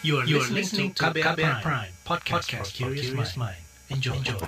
You 0.00 0.18
are, 0.18 0.24
you 0.24 0.38
are 0.38 0.46
listening 0.46 0.94
to 0.94 1.10
KBR, 1.10 1.34
KBR 1.34 1.58
Prime, 1.58 1.58
Prime 1.58 1.92
podcast, 2.06 2.46
podcast 2.46 2.70
for 2.70 2.94
curious 2.94 3.34
mind. 3.34 3.58
Enjoy. 3.90 4.14
Enjoy. 4.14 4.38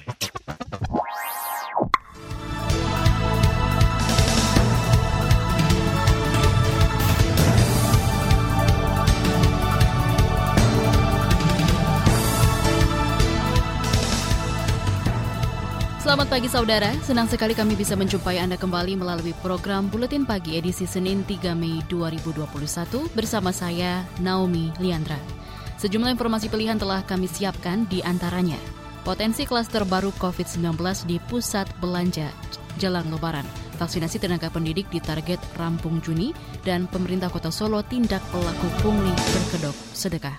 Selamat 15.99 16.31
pagi 16.31 16.47
saudara, 16.47 16.95
senang 17.03 17.27
sekali 17.27 17.59
kami 17.59 17.75
bisa 17.75 17.99
menjumpai 17.99 18.39
Anda 18.39 18.55
kembali 18.55 19.03
melalui 19.03 19.35
program 19.43 19.91
Buletin 19.91 20.23
Pagi 20.23 20.55
edisi 20.55 20.87
Senin 20.87 21.27
3 21.27 21.59
Mei 21.59 21.83
2021 21.91 23.11
bersama 23.19 23.51
saya 23.51 24.07
Naomi 24.23 24.71
Liandra. 24.79 25.40
Sejumlah 25.81 26.13
informasi 26.13 26.53
pilihan 26.53 26.77
telah 26.77 27.01
kami 27.01 27.25
siapkan 27.25 27.89
di 27.89 28.05
antaranya. 28.05 28.61
Potensi 29.01 29.49
klaster 29.49 29.89
baru 29.89 30.13
COVID-19 30.21 30.77
di 31.09 31.17
pusat 31.25 31.65
belanja 31.81 32.29
jelang 32.77 33.09
lebaran. 33.09 33.49
Vaksinasi 33.81 34.21
tenaga 34.21 34.53
pendidik 34.53 34.93
ditarget 34.93 35.41
rampung 35.57 36.05
Juni 36.05 36.37
dan 36.69 36.85
pemerintah 36.85 37.33
kota 37.33 37.49
Solo 37.49 37.81
tindak 37.81 38.21
pelaku 38.29 38.69
pungli 38.85 39.09
berkedok 39.09 39.73
sedekah. 39.97 40.37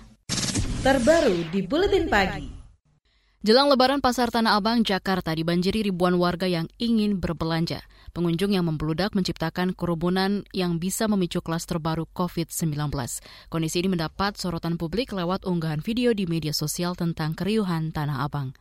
Terbaru 0.85 1.49
di 1.49 1.65
Buletin 1.65 2.05
Pagi. 2.05 2.45
Jelang 3.41 3.73
Lebaran 3.73 3.97
Pasar 3.97 4.29
Tanah 4.29 4.61
Abang, 4.61 4.85
Jakarta 4.85 5.33
dibanjiri 5.33 5.89
ribuan 5.89 6.21
warga 6.21 6.45
yang 6.45 6.69
ingin 6.77 7.17
berbelanja. 7.17 7.81
Pengunjung 8.11 8.51
yang 8.51 8.67
membludak 8.67 9.15
menciptakan 9.15 9.71
kerumunan 9.71 10.43
yang 10.51 10.83
bisa 10.83 11.07
memicu 11.07 11.39
klaster 11.39 11.79
baru 11.79 12.03
COVID-19. 12.11 12.91
Kondisi 13.47 13.79
ini 13.79 13.95
mendapat 13.95 14.35
sorotan 14.35 14.75
publik 14.75 15.15
lewat 15.15 15.47
unggahan 15.47 15.79
video 15.79 16.11
di 16.11 16.27
media 16.27 16.51
sosial 16.51 16.91
tentang 16.99 17.31
keriuhan 17.39 17.95
Tanah 17.95 18.27
Abang. 18.27 18.51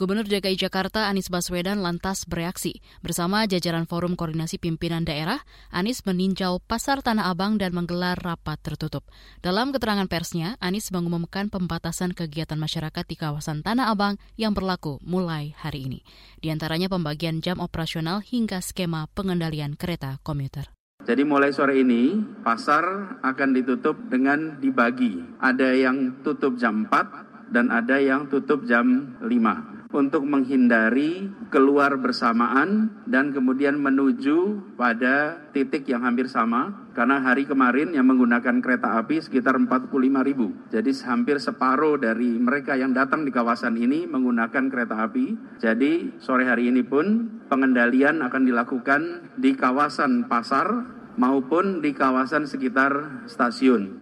Gubernur 0.00 0.24
DKI 0.24 0.56
Jakarta 0.56 1.12
Anies 1.12 1.28
Baswedan 1.28 1.84
lantas 1.84 2.24
bereaksi. 2.24 2.80
Bersama 3.04 3.44
jajaran 3.44 3.84
Forum 3.84 4.16
Koordinasi 4.16 4.56
Pimpinan 4.56 5.04
Daerah, 5.04 5.44
Anies 5.68 6.08
meninjau 6.08 6.56
Pasar 6.64 7.04
Tanah 7.04 7.28
Abang 7.28 7.60
dan 7.60 7.76
menggelar 7.76 8.16
rapat 8.16 8.56
tertutup. 8.64 9.04
Dalam 9.44 9.76
keterangan 9.76 10.08
persnya, 10.08 10.56
Anies 10.56 10.88
mengumumkan 10.88 11.52
pembatasan 11.52 12.16
kegiatan 12.16 12.56
masyarakat 12.56 13.04
di 13.04 13.12
kawasan 13.12 13.60
Tanah 13.60 13.92
Abang 13.92 14.16
yang 14.40 14.56
berlaku 14.56 14.96
mulai 15.04 15.52
hari 15.60 15.92
ini. 15.92 16.00
Di 16.40 16.48
antaranya 16.48 16.88
pembagian 16.88 17.44
jam 17.44 17.60
operasional 17.60 18.24
hingga 18.24 18.64
skema 18.64 19.04
pengendalian 19.12 19.76
kereta 19.76 20.16
komuter. 20.24 20.72
Jadi 21.04 21.28
mulai 21.28 21.52
sore 21.52 21.76
ini 21.76 22.16
pasar 22.40 23.20
akan 23.20 23.48
ditutup 23.52 24.00
dengan 24.08 24.64
dibagi. 24.64 25.20
Ada 25.44 25.76
yang 25.76 26.24
tutup 26.24 26.56
jam 26.56 26.88
4 26.88 27.52
dan 27.52 27.68
ada 27.68 28.00
yang 28.00 28.32
tutup 28.32 28.64
jam 28.64 29.20
5 29.20 29.79
untuk 29.90 30.22
menghindari 30.22 31.26
keluar 31.50 31.98
bersamaan 31.98 32.90
dan 33.10 33.34
kemudian 33.34 33.74
menuju 33.74 34.70
pada 34.78 35.42
titik 35.50 35.90
yang 35.90 36.06
hampir 36.06 36.30
sama 36.30 36.90
karena 36.94 37.18
hari 37.18 37.46
kemarin 37.46 37.90
yang 37.90 38.06
menggunakan 38.06 38.62
kereta 38.62 39.02
api 39.02 39.18
sekitar 39.18 39.58
45 39.58 39.90
ribu. 40.26 40.54
Jadi 40.70 40.90
hampir 41.06 41.42
separuh 41.42 41.98
dari 41.98 42.38
mereka 42.38 42.78
yang 42.78 42.94
datang 42.94 43.26
di 43.26 43.34
kawasan 43.34 43.74
ini 43.78 44.06
menggunakan 44.06 44.70
kereta 44.70 45.06
api. 45.10 45.58
Jadi 45.58 46.22
sore 46.22 46.46
hari 46.46 46.70
ini 46.70 46.86
pun 46.86 47.40
pengendalian 47.50 48.22
akan 48.22 48.42
dilakukan 48.46 49.02
di 49.38 49.58
kawasan 49.58 50.30
pasar 50.30 50.86
maupun 51.18 51.82
di 51.82 51.92
kawasan 51.92 52.46
sekitar 52.46 53.26
stasiun. 53.26 53.99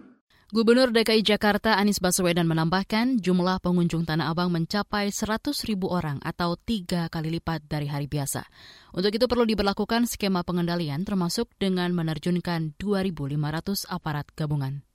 Gubernur 0.49 0.89
DKI 0.89 1.21
Jakarta 1.21 1.77
Anies 1.77 2.01
Baswedan 2.01 2.49
menambahkan 2.49 3.21
jumlah 3.21 3.61
pengunjung 3.61 4.01
Tanah 4.01 4.33
Abang 4.33 4.49
mencapai 4.49 5.13
100 5.13 5.53
ribu 5.69 5.93
orang 5.93 6.17
atau 6.25 6.57
tiga 6.57 7.05
kali 7.05 7.37
lipat 7.37 7.69
dari 7.69 7.85
hari 7.85 8.09
biasa. 8.09 8.49
Untuk 8.89 9.13
itu 9.13 9.29
perlu 9.29 9.45
diberlakukan 9.45 10.09
skema 10.09 10.41
pengendalian 10.41 11.05
termasuk 11.05 11.53
dengan 11.61 11.93
menerjunkan 11.93 12.73
2.500 12.81 13.93
aparat 13.93 14.25
gabungan. 14.33 14.88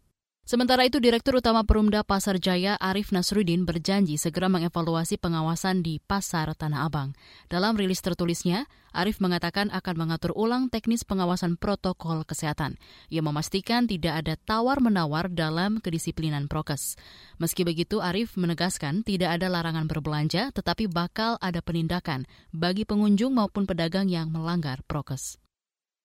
Sementara 0.45 0.85
itu, 0.85 1.01
Direktur 1.01 1.41
Utama 1.41 1.65
Perumda 1.65 2.05
Pasar 2.05 2.37
Jaya 2.37 2.77
Arif 2.77 3.17
Nasruddin 3.17 3.65
berjanji 3.65 4.21
segera 4.21 4.53
mengevaluasi 4.53 5.17
pengawasan 5.17 5.81
di 5.81 6.05
Pasar 6.05 6.53
Tanah 6.53 6.85
Abang. 6.85 7.17
Dalam 7.49 7.73
rilis 7.81 8.05
tertulisnya, 8.05 8.69
Arif 8.93 9.25
mengatakan 9.25 9.73
akan 9.73 9.95
mengatur 9.97 10.37
ulang 10.37 10.69
teknis 10.69 11.01
pengawasan 11.01 11.57
protokol 11.57 12.29
kesehatan. 12.29 12.77
Ia 13.09 13.25
memastikan 13.25 13.89
tidak 13.89 14.21
ada 14.21 14.37
tawar-menawar 14.37 15.33
dalam 15.33 15.81
kedisiplinan 15.81 16.45
prokes. 16.45 17.01
Meski 17.41 17.65
begitu, 17.65 18.05
Arif 18.05 18.37
menegaskan 18.37 19.01
tidak 19.01 19.41
ada 19.41 19.49
larangan 19.49 19.89
berbelanja, 19.89 20.53
tetapi 20.53 20.93
bakal 20.93 21.41
ada 21.41 21.65
penindakan 21.65 22.29
bagi 22.53 22.85
pengunjung 22.85 23.33
maupun 23.33 23.65
pedagang 23.65 24.13
yang 24.13 24.29
melanggar 24.29 24.85
prokes. 24.85 25.41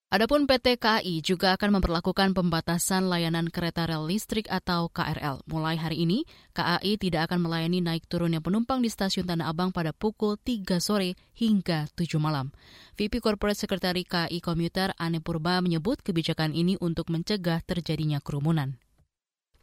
Adapun 0.10 0.50
PT 0.50 0.82
KAI 0.82 1.22
juga 1.22 1.54
akan 1.54 1.78
memperlakukan 1.78 2.34
pembatasan 2.34 3.14
layanan 3.14 3.46
kereta 3.46 3.86
rel 3.86 4.10
listrik 4.10 4.50
atau 4.50 4.90
KRL. 4.90 5.46
Mulai 5.46 5.78
hari 5.78 6.02
ini, 6.02 6.26
KAI 6.58 6.98
tidak 6.98 7.30
akan 7.30 7.46
melayani 7.46 7.78
naik 7.78 8.10
turunnya 8.10 8.42
penumpang 8.42 8.82
di 8.82 8.90
stasiun 8.90 9.30
Tanah 9.30 9.54
Abang 9.54 9.70
pada 9.70 9.94
pukul 9.94 10.42
3 10.42 10.82
sore 10.82 11.14
hingga 11.38 11.86
7 11.94 12.18
malam. 12.18 12.50
VP 12.98 13.22
Corporate 13.22 13.62
Secretary 13.62 14.02
KAI 14.02 14.42
Komuter 14.42 14.98
Ane 14.98 15.22
Purba 15.22 15.62
menyebut 15.62 16.02
kebijakan 16.02 16.58
ini 16.58 16.74
untuk 16.82 17.14
mencegah 17.14 17.62
terjadinya 17.62 18.18
kerumunan. 18.18 18.82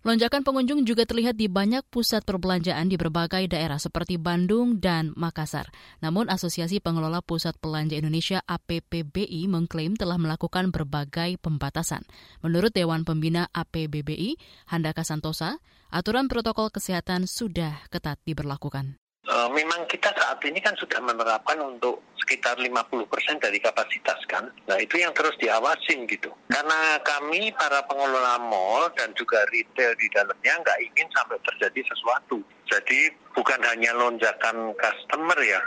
Lonjakan 0.07 0.47
pengunjung 0.47 0.87
juga 0.87 1.03
terlihat 1.03 1.35
di 1.35 1.51
banyak 1.51 1.83
pusat 1.91 2.23
perbelanjaan 2.23 2.87
di 2.87 2.95
berbagai 2.95 3.51
daerah 3.51 3.75
seperti 3.75 4.23
Bandung 4.23 4.79
dan 4.79 5.11
Makassar. 5.19 5.67
Namun 5.99 6.31
Asosiasi 6.31 6.79
Pengelola 6.79 7.19
Pusat 7.19 7.59
Belanja 7.59 7.99
Indonesia 7.99 8.39
APPBI 8.47 9.51
mengklaim 9.51 9.99
telah 9.99 10.15
melakukan 10.15 10.71
berbagai 10.71 11.43
pembatasan. 11.43 12.07
Menurut 12.39 12.71
Dewan 12.71 13.03
Pembina 13.03 13.51
APBBI, 13.51 14.39
Handaka 14.71 15.03
Santosa, 15.03 15.59
aturan 15.91 16.31
protokol 16.31 16.71
kesehatan 16.71 17.27
sudah 17.27 17.75
ketat 17.91 18.23
diberlakukan. 18.23 19.03
Uh, 19.37 19.53
memang 19.53 19.85
kita 19.85 20.17
saat 20.17 20.41
ini 20.49 20.65
kan 20.65 20.73
sudah 20.81 20.97
menerapkan 21.05 21.61
untuk 21.61 22.01
sekitar 22.25 22.57
50% 22.57 23.05
dari 23.37 23.61
kapasitas 23.61 24.17
kan. 24.33 24.49
Nah 24.65 24.81
itu 24.81 24.97
yang 24.97 25.13
terus 25.13 25.37
diawasin 25.37 26.09
gitu. 26.09 26.33
Karena 26.49 26.97
kami 27.05 27.53
para 27.53 27.85
pengelola 27.85 28.41
mall 28.49 28.89
dan 28.97 29.13
juga 29.13 29.45
retail 29.53 29.93
di 30.01 30.09
dalamnya 30.09 30.57
nggak 30.65 30.81
ingin 30.89 31.05
sampai 31.13 31.37
terjadi 31.45 31.85
sesuatu. 31.85 32.41
Jadi 32.65 33.13
bukan 33.37 33.61
hanya 33.69 33.93
lonjakan 33.93 34.73
customer 34.81 35.37
ya, 35.45 35.61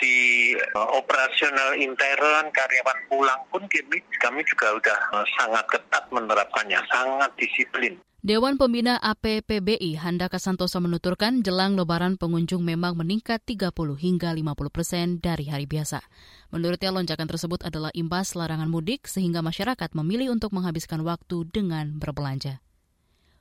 di 0.00 0.52
uh, 0.76 0.90
operasional 0.96 1.76
intern 1.76 2.48
karyawan 2.52 2.98
pulang 3.08 3.40
pun 3.48 3.64
kami, 3.68 3.98
kami 4.20 4.40
juga 4.48 4.76
sudah 4.76 4.98
uh, 5.12 5.26
sangat 5.40 5.64
ketat 5.68 6.04
menerapkannya, 6.12 6.80
sangat 6.88 7.30
disiplin. 7.40 7.96
Dewan 8.26 8.58
Pembina 8.58 8.98
APPBI 8.98 10.02
Handaka 10.02 10.42
Santoso 10.42 10.82
menuturkan 10.82 11.46
jelang 11.46 11.78
lebaran 11.78 12.18
pengunjung 12.18 12.58
memang 12.58 12.98
meningkat 12.98 13.38
30 13.46 13.70
hingga 14.02 14.34
50 14.34 14.74
persen 14.74 15.06
dari 15.22 15.46
hari 15.46 15.70
biasa. 15.70 16.02
Menurutnya 16.50 16.90
lonjakan 16.90 17.30
tersebut 17.30 17.62
adalah 17.62 17.94
imbas 17.94 18.34
larangan 18.34 18.66
mudik 18.66 19.06
sehingga 19.06 19.46
masyarakat 19.46 19.94
memilih 19.94 20.34
untuk 20.34 20.50
menghabiskan 20.50 21.06
waktu 21.06 21.46
dengan 21.54 22.02
berbelanja. 22.02 22.65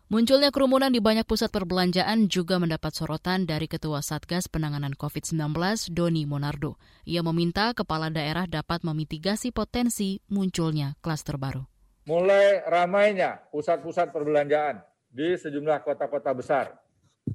Munculnya 0.05 0.53
kerumunan 0.53 0.93
di 0.93 1.01
banyak 1.01 1.25
pusat 1.25 1.49
perbelanjaan 1.49 2.29
juga 2.29 2.61
mendapat 2.61 2.93
sorotan 2.93 3.49
dari 3.49 3.65
Ketua 3.65 4.05
Satgas 4.05 4.45
Penanganan 4.45 4.93
COVID-19, 4.93 5.57
Doni 5.89 6.29
Monardo. 6.29 6.77
Ia 7.09 7.25
meminta 7.25 7.73
kepala 7.73 8.13
daerah 8.13 8.45
dapat 8.45 8.85
memitigasi 8.85 9.49
potensi 9.49 10.21
munculnya 10.29 10.93
klaster 11.01 11.41
baru 11.41 11.65
mulai 12.05 12.61
ramainya 12.69 13.41
pusat-pusat 13.49 14.13
perbelanjaan 14.13 14.81
di 15.09 15.33
sejumlah 15.35 15.81
kota-kota 15.81 16.31
besar. 16.37 16.65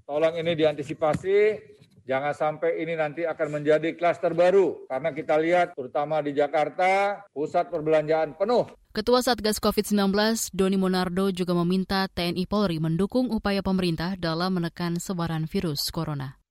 Tolong 0.06 0.38
ini 0.38 0.54
diantisipasi, 0.54 1.58
jangan 2.06 2.30
sampai 2.30 2.78
ini 2.78 2.94
nanti 2.94 3.26
akan 3.26 3.60
menjadi 3.60 3.98
klaster 3.98 4.30
baru. 4.30 4.86
Karena 4.86 5.10
kita 5.10 5.34
lihat 5.34 5.74
terutama 5.74 6.22
di 6.22 6.30
Jakarta, 6.30 7.22
pusat 7.34 7.66
perbelanjaan 7.66 8.38
penuh. 8.38 8.70
Ketua 8.90 9.22
Satgas 9.22 9.62
COVID-19 9.62 10.18
Doni 10.50 10.74
Monardo 10.74 11.30
juga 11.30 11.54
meminta 11.62 12.10
TNI 12.10 12.42
Polri 12.50 12.82
mendukung 12.82 13.30
upaya 13.30 13.62
pemerintah 13.62 14.18
dalam 14.18 14.58
menekan 14.58 14.98
sebaran 14.98 15.46
virus 15.46 15.94
corona. 15.94 16.42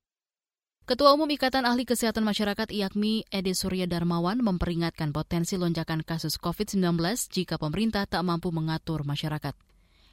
Ketua 0.87 1.19
Umum 1.19 1.27
Ikatan 1.35 1.67
Ahli 1.67 1.83
Kesehatan 1.83 2.23
Masyarakat 2.23 2.71
IAKMI 2.71 3.27
Ede 3.27 3.51
Surya 3.51 3.91
Darmawan 3.91 4.39
memperingatkan 4.39 5.11
potensi 5.11 5.59
lonjakan 5.59 5.99
kasus 5.99 6.39
COVID-19 6.39 6.79
jika 7.27 7.59
pemerintah 7.59 8.07
tak 8.07 8.23
mampu 8.23 8.55
mengatur 8.55 9.03
masyarakat. 9.03 9.51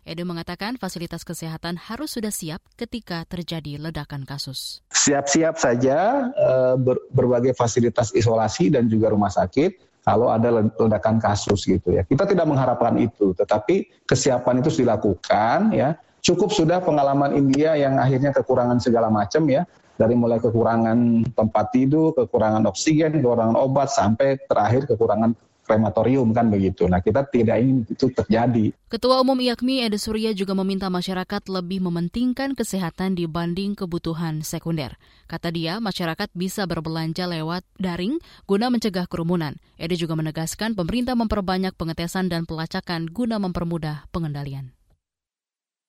Ede 0.03 0.27
mengatakan 0.27 0.83
fasilitas 0.83 1.23
kesehatan 1.23 1.79
harus 1.79 2.11
sudah 2.19 2.35
siap 2.35 2.59
ketika 2.75 3.23
terjadi 3.31 3.79
ledakan 3.79 4.27
kasus. 4.27 4.83
Siap-siap 4.91 5.63
saja 5.63 6.27
eh, 6.35 6.75
berbagai 7.07 7.55
fasilitas 7.55 8.11
isolasi 8.19 8.75
dan 8.75 8.91
juga 8.91 9.15
rumah 9.15 9.31
sakit 9.31 9.95
kalau 10.07 10.31
ada 10.31 10.63
ledakan 10.63 11.19
kasus 11.19 11.67
gitu 11.67 11.91
ya. 11.91 12.07
Kita 12.07 12.31
tidak 12.31 12.47
mengharapkan 12.47 12.95
itu, 12.95 13.35
tetapi 13.35 14.07
kesiapan 14.07 14.63
itu 14.63 14.71
dilakukan 14.87 15.75
ya 15.75 15.99
cukup 16.23 16.55
sudah 16.55 16.79
pengalaman 16.79 17.35
India 17.35 17.75
yang 17.75 17.99
akhirnya 17.99 18.31
kekurangan 18.31 18.79
segala 18.79 19.11
macam 19.11 19.47
ya 19.51 19.67
dari 19.97 20.15
mulai 20.15 20.39
kekurangan 20.39 21.27
tempat 21.35 21.67
tidur, 21.75 22.15
kekurangan 22.15 22.63
oksigen, 22.71 23.19
kekurangan 23.19 23.59
obat 23.59 23.91
sampai 23.91 24.39
terakhir 24.47 24.87
kekurangan 24.87 25.35
krematorium 25.67 26.31
kan 26.31 26.47
begitu. 26.47 26.87
Nah 26.87 27.03
kita 27.03 27.27
tidak 27.27 27.59
ingin 27.59 27.83
itu 27.91 28.07
terjadi. 28.15 28.71
Ketua 28.87 29.19
Umum 29.19 29.35
IAKMI 29.35 29.91
Ede 29.91 29.99
Surya 29.99 30.31
juga 30.31 30.55
meminta 30.55 30.87
masyarakat 30.87 31.43
lebih 31.51 31.83
mementingkan 31.83 32.55
kesehatan 32.55 33.19
dibanding 33.19 33.75
kebutuhan 33.75 34.47
sekunder. 34.47 34.95
Kata 35.27 35.51
dia, 35.51 35.83
masyarakat 35.83 36.31
bisa 36.39 36.71
berbelanja 36.71 37.27
lewat 37.27 37.67
daring 37.83 38.23
guna 38.47 38.71
mencegah 38.71 39.11
kerumunan. 39.11 39.59
Ede 39.75 39.99
juga 39.99 40.15
menegaskan 40.15 40.79
pemerintah 40.79 41.19
memperbanyak 41.19 41.75
pengetesan 41.75 42.31
dan 42.31 42.47
pelacakan 42.47 43.11
guna 43.11 43.43
mempermudah 43.43 44.07
pengendalian. 44.15 44.77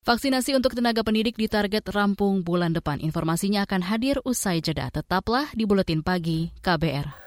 Vaksinasi 0.07 0.55
untuk 0.55 0.71
tenaga 0.71 1.03
pendidik 1.03 1.35
ditarget 1.35 1.83
rampung 1.91 2.39
bulan 2.39 2.71
depan. 2.71 3.03
Informasinya 3.03 3.67
akan 3.67 3.83
hadir 3.83 4.23
usai 4.23 4.63
jeda. 4.63 4.87
Tetaplah 4.87 5.51
di 5.51 5.67
Buletin 5.67 5.99
Pagi 5.99 6.47
KBR. 6.63 7.26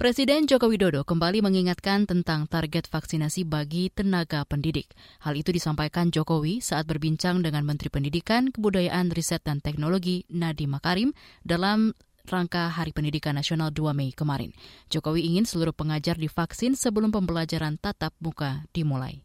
Presiden 0.00 0.48
Joko 0.48 0.72
Widodo 0.72 1.04
kembali 1.04 1.44
mengingatkan 1.44 2.08
tentang 2.08 2.48
target 2.48 2.88
vaksinasi 2.88 3.44
bagi 3.44 3.92
tenaga 3.92 4.48
pendidik. 4.48 4.96
Hal 5.20 5.36
itu 5.36 5.52
disampaikan 5.52 6.08
Jokowi 6.08 6.64
saat 6.64 6.88
berbincang 6.88 7.44
dengan 7.44 7.68
Menteri 7.68 7.92
Pendidikan, 7.92 8.48
Kebudayaan, 8.48 9.12
Riset, 9.12 9.44
dan 9.44 9.60
Teknologi 9.60 10.24
Nadiem 10.32 10.72
Makarim 10.72 11.12
dalam 11.44 11.92
rangka 12.24 12.72
Hari 12.72 12.96
Pendidikan 12.96 13.36
Nasional 13.36 13.76
2 13.76 13.92
Mei 13.92 14.16
kemarin. 14.16 14.56
Jokowi 14.88 15.20
ingin 15.20 15.44
seluruh 15.44 15.76
pengajar 15.76 16.16
divaksin 16.16 16.80
sebelum 16.80 17.12
pembelajaran 17.12 17.76
tatap 17.76 18.16
muka 18.24 18.64
dimulai. 18.72 19.20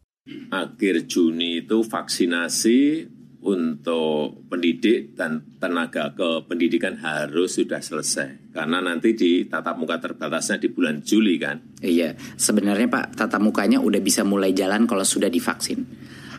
Akhir 0.52 1.08
Juni 1.08 1.64
itu 1.64 1.88
vaksinasi 1.88 3.08
untuk 3.42 4.48
pendidik 4.48 5.12
dan 5.18 5.44
tenaga 5.60 6.14
kependidikan 6.14 6.96
harus 7.00 7.58
sudah 7.58 7.82
selesai. 7.82 8.52
Karena 8.54 8.80
nanti 8.80 9.12
di 9.12 9.44
tatap 9.44 9.76
muka 9.76 10.00
terbatasnya 10.00 10.62
di 10.62 10.68
bulan 10.72 11.04
Juli 11.04 11.36
kan. 11.36 11.60
Iya, 11.84 12.16
sebenarnya 12.16 12.88
Pak, 12.88 13.18
tatap 13.18 13.42
mukanya 13.44 13.82
udah 13.82 14.00
bisa 14.00 14.24
mulai 14.24 14.56
jalan 14.56 14.88
kalau 14.88 15.04
sudah 15.04 15.28
divaksin. 15.28 15.84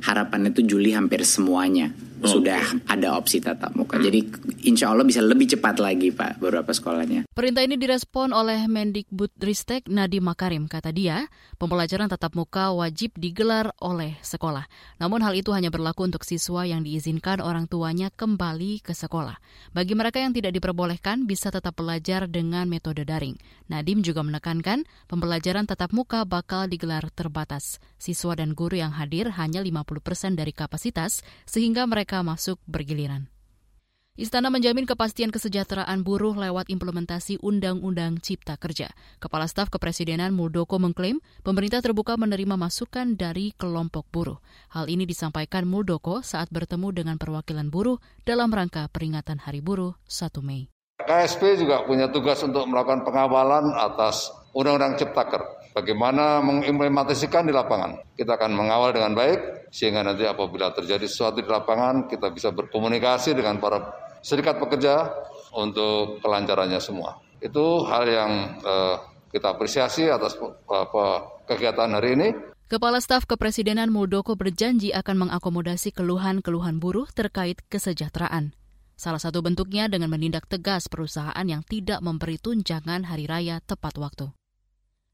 Harapannya 0.01 0.53
itu 0.53 0.77
Juli 0.77 0.94
hampir 0.94 1.25
semuanya 1.25 2.06
okay. 2.22 2.31
sudah 2.31 2.62
ada 2.90 3.18
opsi 3.18 3.38
tatap 3.44 3.74
muka. 3.78 3.98
Hmm. 3.98 4.06
Jadi 4.06 4.19
insya 4.66 4.94
Allah 4.94 5.06
bisa 5.06 5.22
lebih 5.22 5.50
cepat 5.54 5.78
lagi 5.81 6.10
Pak 6.10 6.42
beberapa 6.42 6.69
sekolahnya. 6.74 7.30
Perintah 7.34 7.62
ini 7.62 7.78
direspon 7.78 8.34
oleh 8.34 8.66
Mendikbud 8.66 9.38
Ristek 9.42 9.86
Nadiem 9.90 10.25
Makarim. 10.25 10.66
Kata 10.66 10.90
dia, 10.90 11.30
pembelajaran 11.62 12.10
tatap 12.10 12.34
muka 12.34 12.74
wajib 12.74 13.14
digelar 13.19 13.69
oleh 13.81 14.18
sekolah. 14.24 14.66
Namun 14.98 15.22
hal 15.22 15.38
itu 15.38 15.54
hanya 15.54 15.69
berlaku 15.69 16.08
untuk 16.08 16.24
siswa 16.24 16.66
yang 16.66 16.81
diizinkan 16.81 17.44
orang 17.44 17.69
tuanya 17.69 18.10
kembali 18.10 18.81
ke 18.81 18.98
sekolah. 18.98 19.38
Bagi 19.75 19.94
mereka 19.94 20.18
yang 20.24 20.34
tidak 20.34 20.56
diperbolehkan 20.58 21.30
bisa 21.30 21.54
tetap 21.54 21.78
belajar 21.78 22.25
dengan 22.25 22.66
metode 22.66 23.06
daring. 23.06 23.38
Nadiem 23.68 24.00
juga 24.00 24.24
menekankan 24.24 24.88
pembelajaran 25.12 25.68
tatap 25.68 25.92
muka 25.92 26.24
bakal 26.24 26.72
digelar 26.72 27.04
terbatas. 27.12 27.84
Siswa 28.00 28.40
dan 28.40 28.56
guru 28.56 28.80
yang 28.80 28.96
hadir 28.96 29.36
hanya 29.36 29.60
50 29.60 30.00
persen 30.00 30.31
dari 30.40 30.56
kapasitas 30.56 31.19
sehingga 31.44 31.84
mereka 31.84 32.06
mereka 32.07 32.24
masuk 32.24 32.56
bergiliran. 32.63 33.27
Istana 34.15 34.48
menjamin 34.48 34.88
kepastian 34.88 35.27
kesejahteraan 35.27 36.07
buruh 36.07 36.39
lewat 36.39 36.71
implementasi 36.71 37.36
Undang-Undang 37.44 38.24
Cipta 38.24 38.56
Kerja. 38.56 38.95
Kepala 39.19 39.44
Staf 39.44 39.68
Kepresidenan 39.68 40.31
Muldoko 40.31 40.80
mengklaim 40.80 41.19
pemerintah 41.44 41.83
terbuka 41.83 42.15
menerima 42.15 42.56
masukan 42.56 43.19
dari 43.19 43.51
kelompok 43.59 44.07
buruh. 44.07 44.39
Hal 44.71 44.88
ini 44.88 45.04
disampaikan 45.04 45.68
Muldoko 45.68 46.24
saat 46.24 46.48
bertemu 46.48 46.95
dengan 46.95 47.19
perwakilan 47.19 47.68
buruh 47.68 48.00
dalam 48.24 48.56
rangka 48.56 48.88
peringatan 48.88 49.44
Hari 49.44 49.59
Buruh 49.59 50.00
1 50.07 50.31
Mei. 50.39 50.76
KSP 50.97 51.61
juga 51.61 51.85
punya 51.85 52.09
tugas 52.09 52.41
untuk 52.41 52.65
melakukan 52.65 53.05
pengawalan 53.05 53.69
atas 53.77 54.33
Undang-Undang 54.57 54.97
Cipta 54.97 55.23
Kerja 55.29 55.57
bagaimana 55.77 56.41
mengimplementasikan 56.41 57.45
di 57.45 57.53
lapangan. 57.53 58.01
Kita 58.17 58.33
akan 58.33 58.51
mengawal 58.57 58.97
dengan 58.97 59.13
baik, 59.13 59.69
sehingga 59.69 60.01
nanti 60.01 60.25
apabila 60.25 60.73
terjadi 60.73 61.05
sesuatu 61.05 61.38
di 61.38 61.45
lapangan, 61.45 62.09
kita 62.09 62.33
bisa 62.33 62.49
berkomunikasi 62.49 63.38
dengan 63.38 63.61
para 63.61 63.94
serikat 64.25 64.57
pekerja 64.57 65.05
untuk 65.53 66.17
kelancarannya 66.25 66.81
semua. 66.81 67.21
Itu 67.38 67.85
hal 67.85 68.09
yang 68.09 68.31
uh, 68.65 68.97
kita 69.29 69.53
apresiasi 69.53 70.09
atas 70.09 70.33
uh, 70.41 71.21
kegiatan 71.45 71.94
hari 71.94 72.17
ini. 72.17 72.27
Kepala 72.67 72.99
Staf 72.99 73.29
Kepresidenan 73.29 73.94
Muldoko 73.94 74.35
berjanji 74.35 74.91
akan 74.91 75.29
mengakomodasi 75.29 75.94
keluhan-keluhan 75.94 76.81
buruh 76.81 77.07
terkait 77.13 77.63
kesejahteraan. 77.69 78.57
Salah 78.97 79.21
satu 79.21 79.45
bentuknya 79.45 79.85
dengan 79.85 80.09
menindak 80.09 80.49
tegas 80.49 80.89
perusahaan 80.89 81.45
yang 81.45 81.61
tidak 81.61 82.01
memberi 82.01 82.41
tunjangan 82.41 83.05
hari 83.05 83.29
raya 83.29 83.61
tepat 83.61 83.94
waktu. 84.01 84.33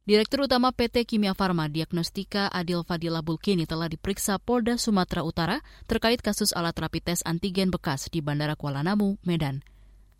Direktur 0.03 0.47
Utama 0.47 0.71
PT 0.71 1.07
Kimia 1.07 1.31
Farma 1.31 1.67
Diagnostika 1.71 2.51
Adil 2.51 2.83
Fadila 2.83 3.23
Bulkini 3.23 3.63
telah 3.63 3.87
diperiksa 3.87 4.39
Polda 4.39 4.75
Sumatera 4.75 5.23
Utara 5.23 5.59
terkait 5.87 6.19
kasus 6.19 6.51
alat 6.55 6.75
rapid 6.75 7.11
tes 7.11 7.19
antigen 7.23 7.71
bekas 7.71 8.07
di 8.07 8.19
Bandara 8.19 8.55
Kuala 8.59 8.83
Namu, 8.83 9.15
Medan. 9.23 9.63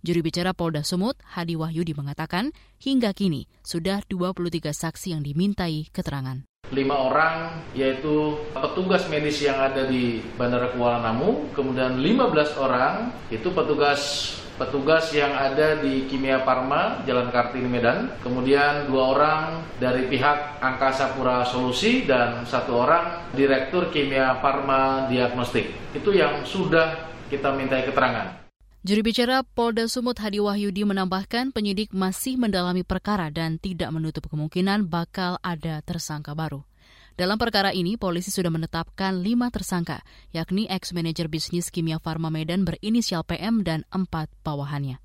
Juru 0.04 0.24
bicara 0.24 0.52
Polda 0.52 0.84
Sumut, 0.84 1.16
Hadi 1.24 1.56
Wahyudi 1.56 1.96
mengatakan, 1.96 2.52
hingga 2.80 3.16
kini 3.16 3.48
sudah 3.64 4.04
23 4.12 4.76
saksi 4.76 5.16
yang 5.16 5.24
dimintai 5.24 5.88
keterangan. 5.92 6.44
Lima 6.74 6.98
orang 7.06 7.62
yaitu 7.78 8.34
petugas 8.50 9.06
medis 9.06 9.46
yang 9.46 9.62
ada 9.62 9.86
di 9.86 10.26
Bandara 10.34 10.74
Kuala 10.74 11.06
Namu, 11.06 11.54
kemudian 11.54 12.02
15 12.02 12.58
orang 12.58 13.14
itu 13.30 13.54
petugas 13.54 14.34
petugas 14.58 15.14
yang 15.14 15.34
ada 15.34 15.78
di 15.82 16.10
Kimia 16.10 16.42
Parma 16.42 17.02
Jalan 17.06 17.30
Kartini 17.30 17.70
Medan, 17.70 18.18
kemudian 18.26 18.90
dua 18.90 19.04
orang 19.14 19.46
dari 19.78 20.10
pihak 20.10 20.62
Angkasa 20.62 21.14
Pura 21.14 21.46
Solusi 21.46 22.10
dan 22.10 22.42
satu 22.46 22.82
orang 22.82 23.30
Direktur 23.38 23.94
Kimia 23.94 24.42
Parma 24.42 25.06
Diagnostik. 25.10 25.94
Itu 25.94 26.10
yang 26.10 26.42
sudah 26.42 27.06
kita 27.30 27.54
mintai 27.54 27.86
keterangan. 27.86 28.43
Juru 28.84 29.00
bicara 29.00 29.48
Polda 29.48 29.88
Sumut 29.88 30.20
Hadi 30.20 30.44
Wahyudi 30.44 30.84
menambahkan 30.84 31.56
penyidik 31.56 31.96
masih 31.96 32.36
mendalami 32.36 32.84
perkara 32.84 33.32
dan 33.32 33.56
tidak 33.56 33.88
menutup 33.96 34.28
kemungkinan 34.28 34.92
bakal 34.92 35.40
ada 35.40 35.80
tersangka 35.88 36.36
baru. 36.36 36.68
Dalam 37.16 37.40
perkara 37.40 37.72
ini, 37.72 37.96
polisi 37.96 38.28
sudah 38.28 38.52
menetapkan 38.52 39.24
lima 39.24 39.48
tersangka, 39.56 40.04
yakni 40.36 40.68
ex-manajer 40.68 41.32
bisnis 41.32 41.72
Kimia 41.72 41.96
Farma 42.04 42.28
Medan 42.28 42.68
berinisial 42.68 43.24
PM 43.24 43.64
dan 43.64 43.88
empat 43.88 44.28
bawahannya. 44.44 45.00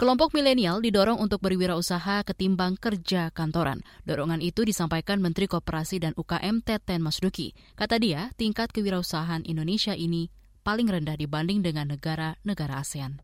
Kelompok 0.00 0.32
milenial 0.32 0.80
didorong 0.80 1.20
untuk 1.20 1.44
berwirausaha 1.44 2.24
ketimbang 2.24 2.80
kerja 2.80 3.28
kantoran. 3.28 3.84
Dorongan 4.08 4.40
itu 4.40 4.64
disampaikan 4.64 5.20
Menteri 5.20 5.52
Koperasi 5.52 6.00
dan 6.00 6.16
UKM 6.16 6.64
Teten 6.64 7.04
Masduki. 7.04 7.52
Kata 7.76 8.00
dia, 8.00 8.32
tingkat 8.40 8.72
kewirausahaan 8.72 9.44
Indonesia 9.44 9.92
ini 9.92 10.32
paling 10.66 10.90
rendah 10.90 11.14
dibanding 11.14 11.62
dengan 11.62 11.94
negara-negara 11.94 12.82
ASEAN. 12.82 13.22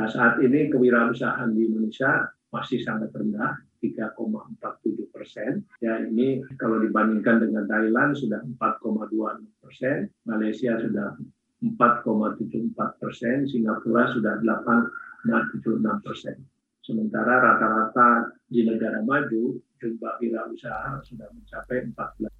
Nah, 0.00 0.08
saat 0.08 0.40
ini 0.40 0.72
kewirausahaan 0.72 1.52
di 1.52 1.68
Indonesia 1.68 2.32
masih 2.48 2.80
sangat 2.80 3.12
rendah 3.12 3.60
3,47 3.84 5.12
persen. 5.12 5.68
Ya 5.84 6.00
ini 6.00 6.40
kalau 6.56 6.80
dibandingkan 6.80 7.44
dengan 7.44 7.68
Thailand 7.68 8.16
sudah 8.16 8.40
4,26 8.56 9.60
persen, 9.60 10.08
Malaysia 10.24 10.80
sudah 10.80 11.12
4,74 11.60 12.72
persen, 12.96 13.44
Singapura 13.44 14.08
sudah 14.08 14.40
8,76 14.40 15.84
persen. 16.00 16.40
Sementara 16.80 17.36
rata-rata 17.36 18.32
di 18.48 18.64
negara 18.64 19.04
maju 19.04 19.60
jumlah 19.76 20.14
wirausaha 20.24 21.04
sudah 21.04 21.28
mencapai 21.36 21.84
14 21.92 22.37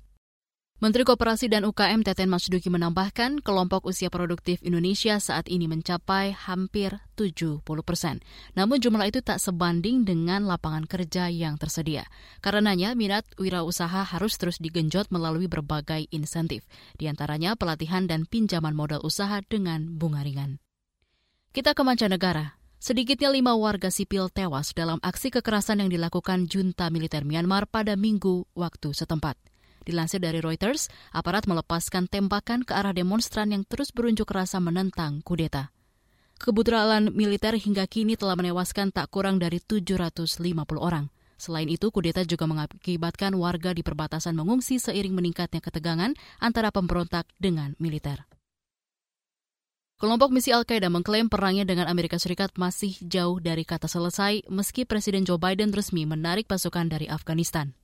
Menteri 0.78 1.02
Koperasi 1.02 1.50
dan 1.50 1.66
UKM 1.66 2.06
Teten 2.06 2.30
Masduki 2.30 2.70
menambahkan 2.70 3.42
kelompok 3.42 3.90
usia 3.90 4.14
produktif 4.14 4.62
Indonesia 4.62 5.18
saat 5.18 5.50
ini 5.50 5.66
mencapai 5.66 6.30
hampir 6.30 7.02
70 7.18 7.66
persen. 7.82 8.22
Namun 8.54 8.78
jumlah 8.78 9.10
itu 9.10 9.18
tak 9.18 9.42
sebanding 9.42 10.06
dengan 10.06 10.46
lapangan 10.46 10.86
kerja 10.86 11.34
yang 11.34 11.58
tersedia. 11.58 12.06
Karenanya 12.38 12.94
minat 12.94 13.26
wirausaha 13.42 14.06
harus 14.06 14.38
terus 14.38 14.62
digenjot 14.62 15.10
melalui 15.10 15.50
berbagai 15.50 16.06
insentif, 16.14 16.62
di 16.94 17.10
antaranya 17.10 17.58
pelatihan 17.58 18.06
dan 18.06 18.22
pinjaman 18.22 18.78
modal 18.78 19.02
usaha 19.02 19.42
dengan 19.50 19.98
bunga 19.98 20.22
ringan. 20.22 20.62
Kita 21.50 21.74
ke 21.74 21.82
mancanegara. 21.82 22.54
Sedikitnya 22.78 23.34
lima 23.34 23.58
warga 23.58 23.90
sipil 23.90 24.30
tewas 24.30 24.70
dalam 24.78 25.02
aksi 25.02 25.34
kekerasan 25.34 25.82
yang 25.82 25.90
dilakukan 25.90 26.46
junta 26.46 26.86
militer 26.86 27.26
Myanmar 27.26 27.66
pada 27.66 27.98
minggu 27.98 28.46
waktu 28.54 28.94
setempat. 28.94 29.47
Dilansir 29.82 30.22
dari 30.22 30.38
Reuters, 30.42 30.88
aparat 31.10 31.44
melepaskan 31.44 32.08
tembakan 32.08 32.64
ke 32.64 32.72
arah 32.72 32.96
demonstran 32.96 33.52
yang 33.52 33.66
terus 33.66 33.94
berunjuk 33.94 34.30
rasa 34.30 34.58
menentang 34.58 35.20
kudeta. 35.26 35.74
Kebutuhan 36.38 37.10
militer 37.10 37.58
hingga 37.58 37.84
kini 37.90 38.14
telah 38.14 38.38
menewaskan 38.38 38.94
tak 38.94 39.10
kurang 39.10 39.42
dari 39.42 39.58
750 39.58 40.38
orang. 40.78 41.10
Selain 41.38 41.66
itu, 41.70 41.90
kudeta 41.90 42.22
juga 42.26 42.46
mengakibatkan 42.50 43.34
warga 43.34 43.70
di 43.70 43.82
perbatasan 43.82 44.34
mengungsi 44.34 44.82
seiring 44.82 45.14
meningkatnya 45.14 45.62
ketegangan 45.62 46.14
antara 46.42 46.74
pemberontak 46.74 47.26
dengan 47.38 47.78
militer. 47.78 48.26
Kelompok 49.98 50.30
misi 50.30 50.54
Al-Qaeda 50.54 50.94
mengklaim 50.94 51.26
perangnya 51.26 51.66
dengan 51.66 51.90
Amerika 51.90 52.22
Serikat 52.22 52.54
masih 52.54 52.94
jauh 53.02 53.42
dari 53.42 53.66
kata 53.66 53.90
selesai 53.90 54.46
meski 54.46 54.86
Presiden 54.86 55.26
Joe 55.26 55.42
Biden 55.42 55.74
resmi 55.74 56.06
menarik 56.06 56.46
pasukan 56.46 56.86
dari 56.86 57.10
Afghanistan. 57.10 57.74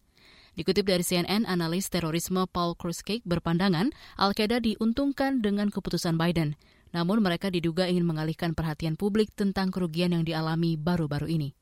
Dikutip 0.55 0.87
dari 0.87 1.03
CNN, 1.03 1.51
analis 1.51 1.91
terorisme 1.91 2.47
Paul 2.47 2.79
Kruskek 2.79 3.27
berpandangan 3.27 3.91
Al-Qaeda 4.15 4.63
diuntungkan 4.63 5.43
dengan 5.43 5.67
keputusan 5.67 6.15
Biden. 6.15 6.55
Namun 6.95 7.19
mereka 7.19 7.51
diduga 7.51 7.91
ingin 7.91 8.07
mengalihkan 8.07 8.55
perhatian 8.55 8.95
publik 8.95 9.35
tentang 9.35 9.75
kerugian 9.75 10.15
yang 10.15 10.23
dialami 10.23 10.79
baru-baru 10.79 11.27
ini. 11.27 11.59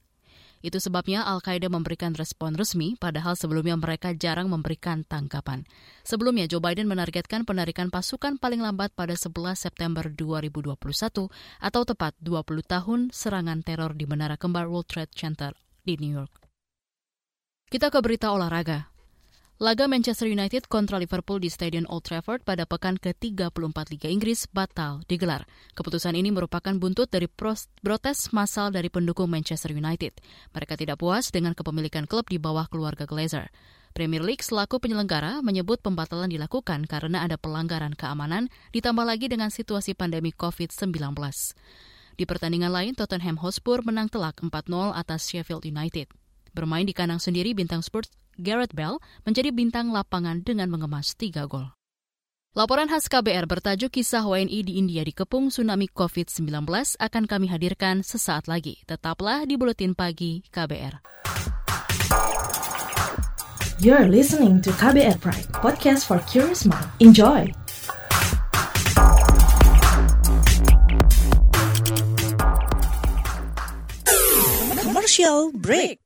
Itu 0.61 0.77
sebabnya 0.77 1.25
Al-Qaeda 1.25 1.73
memberikan 1.73 2.13
respon 2.13 2.53
resmi, 2.53 2.95
padahal 3.01 3.33
sebelumnya 3.35 3.75
mereka 3.81 4.13
jarang 4.13 4.53
memberikan 4.53 5.09
tangkapan. 5.09 5.65
Sebelumnya, 6.05 6.47
Joe 6.47 6.61
Biden 6.63 6.87
menargetkan 6.87 7.49
penarikan 7.49 7.89
pasukan 7.89 8.39
paling 8.39 8.61
lambat 8.61 8.93
pada 8.93 9.17
11 9.17 9.57
September 9.57 10.07
2021 10.07 11.33
atau 11.59 11.83
tepat 11.83 12.13
20 12.21 12.63
tahun 12.63 13.01
serangan 13.11 13.65
teror 13.65 13.97
di 13.97 14.05
Menara 14.05 14.39
Kembar 14.39 14.71
World 14.71 14.87
Trade 14.87 15.17
Center 15.17 15.57
di 15.83 15.99
New 15.99 16.15
York. 16.15 16.42
Kita 17.73 17.89
ke 17.89 18.05
berita 18.05 18.29
olahraga. 18.37 18.93
Laga 19.57 19.89
Manchester 19.89 20.29
United 20.29 20.69
kontra 20.69 21.01
Liverpool 21.01 21.41
di 21.41 21.49
Stadion 21.49 21.89
Old 21.89 22.05
Trafford 22.05 22.45
pada 22.45 22.69
pekan 22.69 23.01
ke-34 23.01 23.79
Liga 23.89 24.13
Inggris 24.13 24.45
batal 24.53 25.01
digelar. 25.09 25.49
Keputusan 25.73 26.13
ini 26.13 26.29
merupakan 26.29 26.77
buntut 26.77 27.09
dari 27.09 27.33
protes 27.33 28.29
massal 28.37 28.77
dari 28.77 28.93
pendukung 28.93 29.33
Manchester 29.33 29.73
United. 29.73 30.21
Mereka 30.53 30.77
tidak 30.77 31.01
puas 31.01 31.33
dengan 31.33 31.57
kepemilikan 31.57 32.05
klub 32.05 32.29
di 32.29 32.37
bawah 32.37 32.69
keluarga 32.69 33.09
Glazer. 33.09 33.49
Premier 33.97 34.21
League 34.21 34.45
selaku 34.45 34.77
penyelenggara 34.77 35.41
menyebut 35.41 35.81
pembatalan 35.81 36.29
dilakukan 36.29 36.85
karena 36.85 37.25
ada 37.25 37.41
pelanggaran 37.41 37.97
keamanan, 37.97 38.53
ditambah 38.77 39.09
lagi 39.09 39.33
dengan 39.33 39.49
situasi 39.49 39.97
pandemi 39.97 40.29
COVID-19. 40.37 40.93
Di 42.21 42.29
pertandingan 42.29 42.69
lain, 42.69 42.93
Tottenham 42.93 43.41
Hotspur 43.41 43.81
menang 43.81 44.13
telak 44.13 44.45
4-0 44.45 44.93
atas 44.93 45.25
Sheffield 45.25 45.65
United. 45.65 46.13
Bermain 46.53 46.85
di 46.85 46.93
kandang 46.93 47.19
sendiri, 47.19 47.57
bintang 47.57 47.81
Spurs 47.81 48.13
Gareth 48.37 48.77
Bell 48.77 49.01
menjadi 49.25 49.53
bintang 49.53 49.89
lapangan 49.93 50.45
dengan 50.45 50.69
mengemas 50.69 51.17
tiga 51.17 51.49
gol. 51.49 51.73
Laporan 52.53 52.85
khas 52.85 53.09
KBR 53.09 53.49
bertajuk 53.49 53.89
kisah 53.89 54.29
WNI 54.29 54.61
di 54.61 54.77
India 54.77 55.01
dikepung 55.01 55.49
tsunami 55.49 55.89
COVID-19 55.89 56.69
akan 57.01 57.25
kami 57.25 57.49
hadirkan 57.49 58.05
sesaat 58.05 58.45
lagi. 58.45 58.85
Tetaplah 58.85 59.49
di 59.49 59.57
Buletin 59.57 59.97
Pagi 59.97 60.45
KBR. 60.53 61.01
You're 63.81 64.13
listening 64.13 64.61
to 64.63 64.71
KBR 64.77 65.17
Pride, 65.25 65.49
podcast 65.57 66.05
for 66.05 66.21
curious 66.29 66.69
mind. 66.69 66.85
Enjoy! 67.01 67.49
Commercial 74.77 75.57
break. 75.57 76.05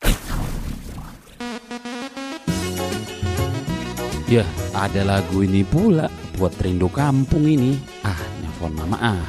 Ya, 4.26 4.42
ada 4.74 5.06
lagu 5.06 5.46
ini 5.46 5.62
pula 5.62 6.10
buat 6.34 6.50
rindu 6.58 6.90
kampung 6.90 7.46
ini. 7.46 7.78
Ah, 8.02 8.18
nelfon 8.42 8.74
mama 8.74 8.98
ah. 8.98 9.26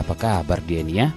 Apa 0.00 0.16
kabar 0.16 0.58
dia 0.64 0.80
nih 0.80 1.04
ya? 1.04 1.08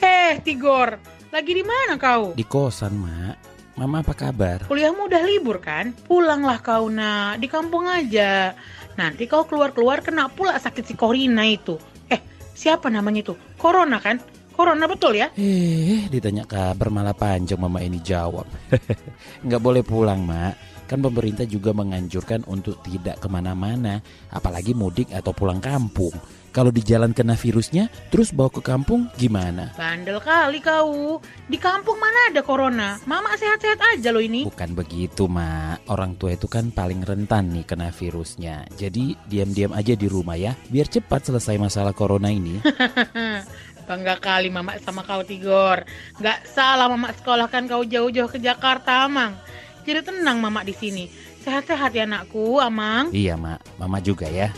Eh, 0.00 0.40
Tigor, 0.40 0.96
lagi 1.28 1.52
di 1.52 1.60
mana 1.60 2.00
kau? 2.00 2.32
Di 2.32 2.40
kosan, 2.48 2.96
Mak. 2.96 3.36
Mama 3.76 4.00
apa 4.00 4.16
kabar? 4.16 4.64
Kuliahmu 4.64 5.12
udah 5.12 5.22
libur 5.28 5.60
kan? 5.60 5.92
Pulanglah 6.08 6.64
kau, 6.64 6.88
nak. 6.88 7.36
Di 7.36 7.46
kampung 7.52 7.84
aja. 7.84 8.56
Nanti 8.96 9.28
kau 9.28 9.44
keluar-keluar 9.44 10.00
kena 10.00 10.32
pula 10.32 10.56
sakit 10.56 10.88
si 10.88 10.94
Corina 10.96 11.44
itu. 11.44 11.76
Eh, 12.08 12.18
siapa 12.56 12.88
namanya 12.88 13.28
itu? 13.28 13.34
Corona 13.60 14.00
kan? 14.00 14.16
Corona 14.56 14.88
betul 14.88 15.20
ya? 15.20 15.28
Eh, 15.36 16.08
ditanya 16.08 16.48
kabar 16.48 16.88
malah 16.88 17.12
panjang 17.12 17.60
mama 17.60 17.84
ini 17.84 18.00
jawab. 18.00 18.48
Nggak 19.44 19.60
boleh 19.60 19.84
pulang, 19.84 20.24
Mak. 20.24 20.80
Kan 20.88 21.02
pemerintah 21.02 21.44
juga 21.44 21.76
menganjurkan 21.76 22.46
untuk 22.48 22.80
tidak 22.80 23.20
ke 23.20 23.28
mana-mana, 23.28 24.00
apalagi 24.32 24.72
mudik 24.72 25.12
atau 25.12 25.36
pulang 25.36 25.60
kampung. 25.60 26.14
Kalau 26.56 26.72
di 26.72 26.80
jalan 26.80 27.12
kena 27.12 27.36
virusnya, 27.36 27.92
terus 28.08 28.32
bawa 28.32 28.48
ke 28.48 28.64
kampung 28.64 29.12
gimana? 29.20 29.76
Bandel 29.76 30.16
kali 30.24 30.64
kau. 30.64 31.20
Di 31.52 31.60
kampung 31.60 32.00
mana 32.00 32.32
ada 32.32 32.40
corona? 32.40 32.96
Mama 33.04 33.36
sehat-sehat 33.36 33.76
aja 33.76 34.08
loh 34.08 34.24
ini. 34.24 34.48
Bukan 34.48 34.72
begitu, 34.72 35.28
Mak. 35.28 35.84
Orang 35.92 36.16
tua 36.16 36.32
itu 36.32 36.48
kan 36.48 36.72
paling 36.72 37.04
rentan 37.04 37.52
nih 37.52 37.68
kena 37.68 37.92
virusnya. 37.92 38.64
Jadi 38.72 39.12
diam-diam 39.28 39.76
aja 39.76 39.92
di 39.92 40.08
rumah 40.08 40.40
ya, 40.40 40.56
biar 40.72 40.88
cepat 40.88 41.28
selesai 41.28 41.60
masalah 41.60 41.92
corona 41.92 42.32
ini. 42.32 42.56
Bangga 43.86 44.18
kali 44.18 44.50
mama 44.50 44.74
sama 44.82 45.06
kau 45.06 45.22
Tigor. 45.22 45.86
Gak 46.18 46.42
salah 46.50 46.90
mama 46.90 47.14
sekolahkan 47.14 47.70
kau 47.70 47.86
jauh-jauh 47.86 48.26
ke 48.26 48.42
Jakarta, 48.42 49.06
Amang. 49.06 49.38
Jadi 49.86 50.02
tenang 50.02 50.42
mama 50.42 50.66
di 50.66 50.74
sini. 50.74 51.06
Sehat-sehat 51.46 51.94
ya 51.94 52.02
anakku, 52.02 52.58
Amang. 52.58 53.14
Iya, 53.14 53.38
Mak. 53.38 53.78
Mama 53.78 54.02
juga 54.02 54.26
ya. 54.26 54.50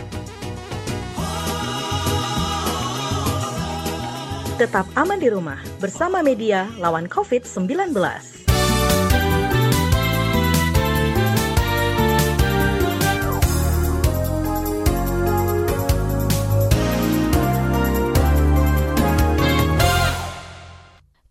Tetap 4.56 4.88
aman 4.96 5.20
di 5.20 5.28
rumah 5.30 5.60
bersama 5.78 6.24
media 6.24 6.66
lawan 6.80 7.06
COVID-19. 7.06 7.92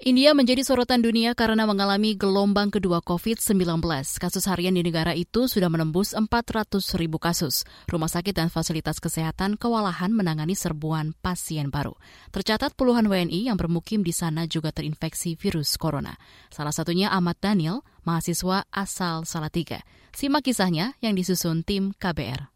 India 0.08 0.32
menjadi 0.32 0.64
sorotan 0.64 1.04
dunia 1.04 1.36
karena 1.36 1.68
mengalami 1.68 2.16
gelombang 2.16 2.72
kedua 2.72 3.04
COVID-19. 3.04 3.84
Kasus 4.16 4.48
harian 4.48 4.72
di 4.72 4.80
negara 4.80 5.12
itu 5.12 5.52
sudah 5.52 5.68
menembus 5.68 6.16
400 6.16 6.80
ribu 6.96 7.20
kasus. 7.20 7.68
Rumah 7.92 8.08
sakit 8.08 8.32
dan 8.32 8.48
fasilitas 8.48 9.04
kesehatan 9.04 9.60
kewalahan 9.60 10.16
menangani 10.16 10.56
serbuan 10.56 11.12
pasien 11.20 11.68
baru. 11.68 11.92
Tercatat 12.32 12.72
puluhan 12.80 13.12
WNI 13.12 13.52
yang 13.52 13.60
bermukim 13.60 14.00
di 14.00 14.16
sana 14.16 14.48
juga 14.48 14.72
terinfeksi 14.72 15.36
virus 15.36 15.76
corona. 15.76 16.16
Salah 16.56 16.72
satunya 16.72 17.12
Ahmad 17.12 17.44
Daniel, 17.44 17.84
mahasiswa 18.08 18.64
asal 18.72 19.28
Salatiga. 19.28 19.84
Simak 20.16 20.48
kisahnya 20.48 20.96
yang 21.04 21.20
disusun 21.20 21.68
tim 21.68 21.92
KBR. 21.92 22.48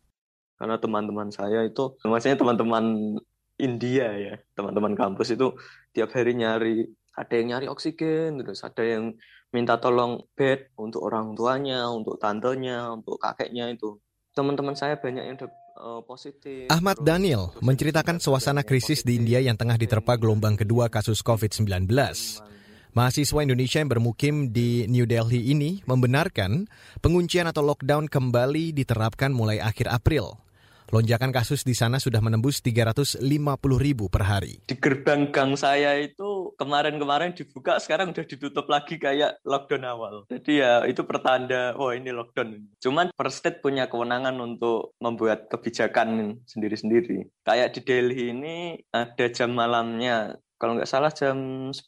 Karena 0.55 0.79
teman-teman 0.79 1.35
saya 1.35 1.67
itu, 1.67 1.99
maksudnya 2.07 2.39
teman-teman 2.39 3.19
India 3.59 4.07
ya, 4.15 4.39
teman-teman 4.55 4.95
kampus 4.95 5.35
itu 5.35 5.51
tiap 5.91 6.15
hari 6.15 6.31
nyari 6.39 6.87
ada 7.21 7.33
yang 7.37 7.47
nyari 7.53 7.67
oksigen, 7.69 8.41
terus 8.41 8.65
ada 8.65 8.81
yang 8.81 9.13
minta 9.53 9.77
tolong 9.77 10.25
bed 10.33 10.73
untuk 10.81 11.05
orang 11.05 11.37
tuanya, 11.37 11.85
untuk 11.93 12.17
tantenya, 12.17 12.89
untuk 12.97 13.21
kakeknya 13.21 13.69
itu. 13.69 14.01
Teman-teman 14.33 14.73
saya 14.73 14.97
banyak 14.97 15.23
yang 15.27 15.37
uh, 15.77 16.01
positif. 16.01 16.65
Ahmad 16.73 16.97
Daniel 17.05 17.53
menceritakan 17.61 18.17
suasana 18.17 18.65
krisis 18.65 19.05
di 19.05 19.21
India 19.21 19.37
yang 19.43 19.59
tengah 19.59 19.77
diterpa 19.77 20.17
gelombang 20.17 20.57
kedua 20.57 20.89
kasus 20.89 21.21
COVID-19. 21.21 21.85
Mahasiswa 22.91 23.39
Indonesia 23.39 23.79
yang 23.79 23.87
bermukim 23.87 24.51
di 24.51 24.83
New 24.91 25.07
Delhi 25.07 25.47
ini 25.47 25.79
membenarkan 25.87 26.67
penguncian 26.99 27.47
atau 27.47 27.63
lockdown 27.63 28.11
kembali 28.11 28.75
diterapkan 28.75 29.31
mulai 29.31 29.63
akhir 29.63 29.87
April. 29.87 30.35
Lonjakan 30.91 31.31
kasus 31.31 31.63
di 31.63 31.71
sana 31.71 32.03
sudah 32.03 32.19
menembus 32.19 32.59
350 32.59 33.23
ribu 33.79 34.11
per 34.11 34.27
hari. 34.27 34.59
Di 34.67 34.75
gerbang 34.75 35.31
gang 35.31 35.55
saya 35.55 35.95
itu 36.03 36.27
kemarin-kemarin 36.61 37.33
dibuka 37.33 37.81
sekarang 37.81 38.13
udah 38.13 38.21
ditutup 38.21 38.69
lagi 38.69 39.01
kayak 39.01 39.41
lockdown 39.41 39.89
awal. 39.89 40.15
Jadi 40.29 40.61
ya 40.61 40.85
itu 40.85 41.01
pertanda 41.09 41.73
oh 41.73 41.89
ini 41.89 42.13
lockdown. 42.13 42.77
Cuman 42.77 43.09
per 43.09 43.33
state 43.33 43.65
punya 43.65 43.89
kewenangan 43.89 44.37
untuk 44.37 44.93
membuat 45.01 45.49
kebijakan 45.49 46.37
sendiri-sendiri. 46.45 47.25
Kayak 47.41 47.73
di 47.73 47.81
Delhi 47.81 48.29
ini 48.29 48.77
ada 48.93 49.25
jam 49.33 49.57
malamnya 49.57 50.37
kalau 50.61 50.77
nggak 50.77 50.85
salah 50.85 51.09
jam 51.09 51.73
10 51.73 51.81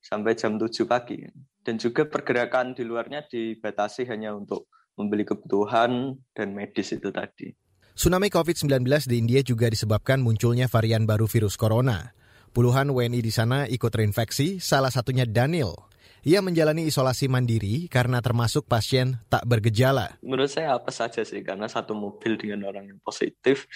sampai 0.00 0.32
jam 0.32 0.56
7 0.56 0.88
pagi. 0.88 1.20
Dan 1.64 1.76
juga 1.76 2.08
pergerakan 2.08 2.72
di 2.72 2.84
luarnya 2.84 3.24
dibatasi 3.28 4.08
hanya 4.08 4.32
untuk 4.32 4.68
membeli 4.96 5.24
kebutuhan 5.28 6.16
dan 6.32 6.56
medis 6.56 6.92
itu 6.92 7.08
tadi. 7.12 7.52
Tsunami 7.94 8.28
COVID-19 8.28 8.84
di 9.06 9.16
India 9.22 9.40
juga 9.40 9.70
disebabkan 9.70 10.20
munculnya 10.20 10.66
varian 10.66 11.06
baru 11.06 11.30
virus 11.30 11.54
corona. 11.54 12.12
Puluhan 12.54 12.86
WNI 12.94 13.18
di 13.18 13.34
sana 13.34 13.66
ikut 13.66 13.90
terinfeksi, 13.90 14.62
salah 14.62 14.86
satunya 14.86 15.26
Daniel. 15.26 15.74
Ia 16.22 16.38
menjalani 16.38 16.86
isolasi 16.86 17.26
mandiri 17.26 17.90
karena 17.90 18.22
termasuk 18.22 18.70
pasien 18.70 19.18
tak 19.26 19.42
bergejala. 19.42 20.22
Menurut 20.22 20.46
saya 20.46 20.78
apa 20.78 20.94
saja 20.94 21.26
sih, 21.26 21.42
karena 21.42 21.66
satu 21.66 21.98
mobil 21.98 22.38
dengan 22.38 22.70
orang 22.70 22.94
yang 22.94 23.02
positif 23.02 23.66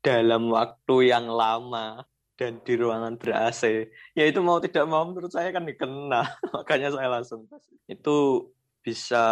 dalam 0.00 0.48
waktu 0.48 1.12
yang 1.12 1.28
lama 1.28 2.08
dan 2.40 2.64
di 2.64 2.72
ruangan 2.72 3.20
ber-AC. 3.20 3.92
Ya 4.16 4.24
itu 4.24 4.40
mau 4.40 4.64
tidak 4.64 4.88
mau 4.88 5.04
menurut 5.04 5.28
saya 5.28 5.52
kan 5.52 5.68
dikena, 5.68 6.32
makanya 6.56 6.88
saya 6.88 7.12
langsung 7.12 7.44
itu 7.84 8.48
bisa 8.80 9.24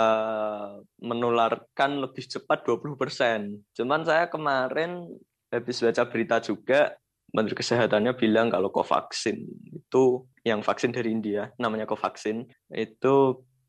menularkan 1.00 2.04
lebih 2.04 2.28
cepat 2.28 2.68
20%. 2.68 3.80
Cuman 3.80 4.04
saya 4.04 4.28
kemarin 4.28 5.08
habis 5.48 5.80
baca 5.80 6.04
berita 6.04 6.36
juga, 6.44 7.00
Menteri 7.30 7.54
Kesehatannya 7.54 8.12
bilang 8.18 8.50
kalau 8.50 8.74
Covaxin 8.74 9.46
itu 9.70 10.26
yang 10.42 10.60
vaksin 10.60 10.90
dari 10.90 11.14
India, 11.14 11.50
namanya 11.60 11.86
Covaxin, 11.86 12.46
itu 12.74 13.16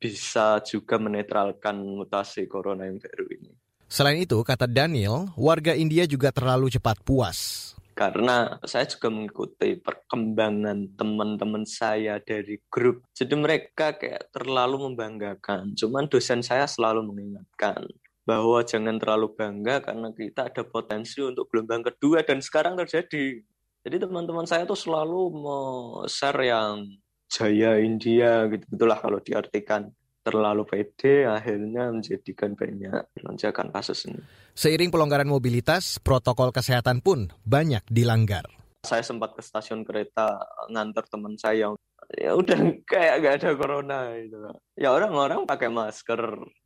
bisa 0.02 0.58
juga 0.66 0.98
menetralkan 0.98 1.78
mutasi 1.78 2.50
corona 2.50 2.90
yang 2.90 2.98
baru 2.98 3.26
ini. 3.38 3.52
Selain 3.86 4.18
itu, 4.18 4.40
kata 4.40 4.66
Daniel, 4.66 5.30
warga 5.38 5.76
India 5.76 6.08
juga 6.08 6.32
terlalu 6.34 6.72
cepat 6.72 6.98
puas 7.04 7.72
karena 7.92 8.56
saya 8.64 8.88
juga 8.88 9.12
mengikuti 9.12 9.76
perkembangan 9.76 10.96
teman-teman 10.96 11.62
saya 11.68 12.18
dari 12.18 12.58
grup. 12.72 13.04
Jadi 13.12 13.34
mereka 13.36 13.94
kayak 13.94 14.32
terlalu 14.32 14.90
membanggakan. 14.90 15.76
Cuman 15.76 16.08
dosen 16.08 16.40
saya 16.40 16.64
selalu 16.64 17.04
mengingatkan 17.12 17.84
bahwa 18.22 18.62
jangan 18.62 18.96
terlalu 18.96 19.34
bangga 19.34 19.82
karena 19.82 20.08
kita 20.14 20.48
ada 20.48 20.62
potensi 20.62 21.18
untuk 21.20 21.50
gelombang 21.50 21.82
kedua 21.82 22.22
dan 22.22 22.38
sekarang 22.40 22.78
terjadi. 22.78 23.42
Jadi 23.82 23.96
teman-teman 23.98 24.46
saya 24.46 24.62
tuh 24.62 24.78
selalu 24.78 25.34
mau 25.34 26.06
share 26.06 26.38
yang 26.46 26.86
jaya 27.26 27.82
India 27.82 28.46
gitu 28.46 28.62
gitulah 28.78 28.98
kalau 29.02 29.18
diartikan 29.18 29.90
terlalu 30.22 30.62
pede 30.62 31.26
akhirnya 31.26 31.90
menjadikan 31.90 32.54
banyak 32.54 33.02
lonjakan 33.26 33.74
kasus 33.74 34.06
ini. 34.06 34.22
Seiring 34.54 34.94
pelonggaran 34.94 35.26
mobilitas, 35.26 35.98
protokol 35.98 36.54
kesehatan 36.54 37.02
pun 37.02 37.34
banyak 37.42 37.82
dilanggar. 37.90 38.46
Saya 38.86 39.02
sempat 39.02 39.34
ke 39.34 39.42
stasiun 39.42 39.82
kereta 39.82 40.38
ngantar 40.70 41.10
teman 41.10 41.34
saya 41.34 41.74
ya 42.18 42.34
udah 42.34 42.58
kayak 42.86 43.14
gak 43.18 43.34
ada 43.42 43.50
corona 43.58 43.98
gitu. 44.18 44.38
Ya 44.78 44.94
orang-orang 44.94 45.42
pakai 45.46 45.70
masker, 45.70 46.20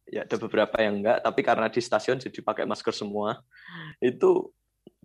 ya 0.08 0.24
ada 0.24 0.36
beberapa 0.36 0.76
yang 0.80 1.00
enggak, 1.04 1.24
tapi 1.24 1.40
karena 1.44 1.68
di 1.68 1.80
stasiun 1.80 2.20
jadi 2.20 2.40
pakai 2.44 2.64
masker 2.64 2.92
semua. 2.92 3.40
Itu 4.00 4.52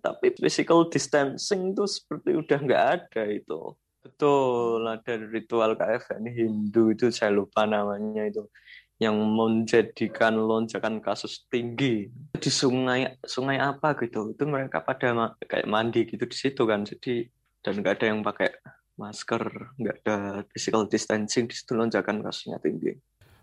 tapi 0.02 0.34
physical 0.34 0.90
distancing 0.90 1.72
itu 1.72 1.86
seperti 1.86 2.34
udah 2.34 2.58
nggak 2.58 2.84
ada 2.98 3.22
itu. 3.30 3.74
Betul, 4.02 4.82
ada 4.82 5.14
ritual 5.30 5.78
KFN 5.78 6.26
Hindu 6.26 6.90
itu 6.90 7.14
saya 7.14 7.30
lupa 7.30 7.62
namanya 7.70 8.26
itu 8.26 8.50
yang 8.98 9.18
menjadikan 9.18 10.38
lonjakan 10.38 11.02
kasus 11.02 11.46
tinggi 11.50 12.06
di 12.38 12.50
sungai 12.50 13.18
sungai 13.26 13.58
apa 13.58 13.98
gitu 13.98 14.30
itu 14.30 14.46
mereka 14.46 14.78
pada 14.78 15.10
ma 15.10 15.26
kayak 15.42 15.66
mandi 15.66 16.06
gitu 16.06 16.22
di 16.22 16.36
situ 16.38 16.62
kan 16.62 16.86
jadi 16.86 17.26
dan 17.66 17.82
nggak 17.82 17.94
ada 17.98 18.06
yang 18.14 18.22
pakai 18.22 18.54
masker 18.94 19.42
nggak 19.74 19.96
ada 20.06 20.46
physical 20.54 20.86
distancing 20.86 21.50
di 21.50 21.54
situ 21.58 21.74
lonjakan 21.74 22.22
kasusnya 22.22 22.62
tinggi. 22.62 22.94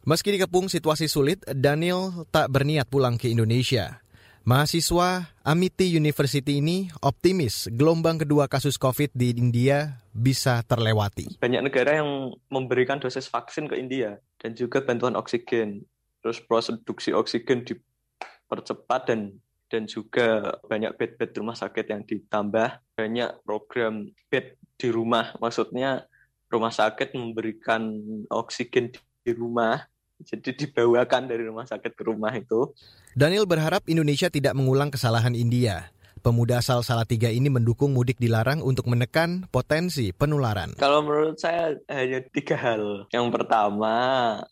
Meski 0.07 0.31
dikepung 0.31 0.71
situasi 0.71 1.11
sulit, 1.11 1.43
Daniel 1.43 2.23
tak 2.31 2.47
berniat 2.47 2.87
pulang 2.87 3.19
ke 3.19 3.27
Indonesia. 3.27 3.99
Mahasiswa 4.49 5.29
Amity 5.45 5.93
University 5.93 6.57
ini 6.57 6.89
optimis 7.05 7.69
gelombang 7.69 8.17
kedua 8.17 8.49
kasus 8.49 8.81
COVID 8.81 9.13
di 9.13 9.37
India 9.37 10.01
bisa 10.09 10.65
terlewati. 10.65 11.37
Banyak 11.37 11.69
negara 11.69 12.01
yang 12.01 12.33
memberikan 12.49 12.97
dosis 12.97 13.29
vaksin 13.29 13.69
ke 13.69 13.77
India 13.77 14.17
dan 14.41 14.57
juga 14.57 14.81
bantuan 14.81 15.13
oksigen. 15.13 15.85
Terus 16.25 16.41
produksi 16.41 17.13
oksigen 17.13 17.61
dipercepat 17.61 19.13
dan 19.13 19.37
dan 19.69 19.85
juga 19.85 20.57
banyak 20.65 20.97
bed-bed 20.97 21.29
rumah 21.37 21.53
sakit 21.53 21.85
yang 21.85 22.01
ditambah. 22.09 22.97
Banyak 22.97 23.45
program 23.45 24.09
bed 24.33 24.57
di 24.81 24.89
rumah, 24.89 25.29
maksudnya 25.37 26.09
rumah 26.49 26.73
sakit 26.73 27.13
memberikan 27.13 28.01
oksigen 28.33 28.97
di 29.21 29.29
rumah 29.29 29.85
jadi 30.23 30.51
dibawakan 30.51 31.31
dari 31.31 31.47
rumah 31.47 31.63
sakit 31.67 31.95
ke 31.95 32.03
rumah 32.03 32.31
itu. 32.35 32.71
Daniel 33.15 33.47
berharap 33.47 33.87
Indonesia 33.87 34.27
tidak 34.27 34.55
mengulang 34.55 34.91
kesalahan 34.91 35.35
India. 35.35 35.91
Pemuda 36.19 36.59
asal 36.59 36.83
Salatiga 36.83 37.31
ini 37.31 37.47
mendukung 37.47 37.95
mudik 37.95 38.19
dilarang 38.19 38.59
untuk 38.59 38.91
menekan 38.91 39.47
potensi 39.47 40.11
penularan. 40.11 40.75
Kalau 40.75 40.99
menurut 40.99 41.39
saya 41.39 41.79
hanya 41.87 42.19
tiga 42.27 42.59
hal. 42.59 43.07
Yang 43.15 43.27
pertama, 43.39 43.95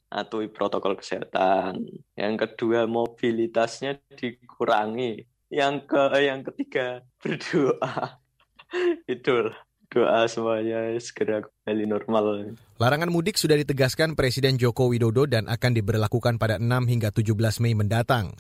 atui 0.08 0.48
protokol 0.48 0.96
kesehatan. 0.96 1.84
Yang 2.16 2.36
kedua, 2.48 2.88
mobilitasnya 2.88 4.00
dikurangi. 4.16 5.28
Yang 5.52 5.76
ke 5.92 6.04
yang 6.24 6.42
ketiga, 6.48 7.04
berdoa. 7.20 8.24
Itu 9.12 9.52
doa 9.88 10.28
semuanya 10.28 10.92
segera 11.00 11.48
kembali 11.48 11.86
normal. 11.88 12.26
Larangan 12.78 13.10
mudik 13.10 13.40
sudah 13.40 13.56
ditegaskan 13.56 14.14
Presiden 14.14 14.60
Joko 14.60 14.92
Widodo 14.92 15.26
dan 15.26 15.48
akan 15.48 15.72
diberlakukan 15.74 16.36
pada 16.38 16.60
6 16.60 16.68
hingga 16.92 17.10
17 17.10 17.64
Mei 17.64 17.74
mendatang. 17.74 18.36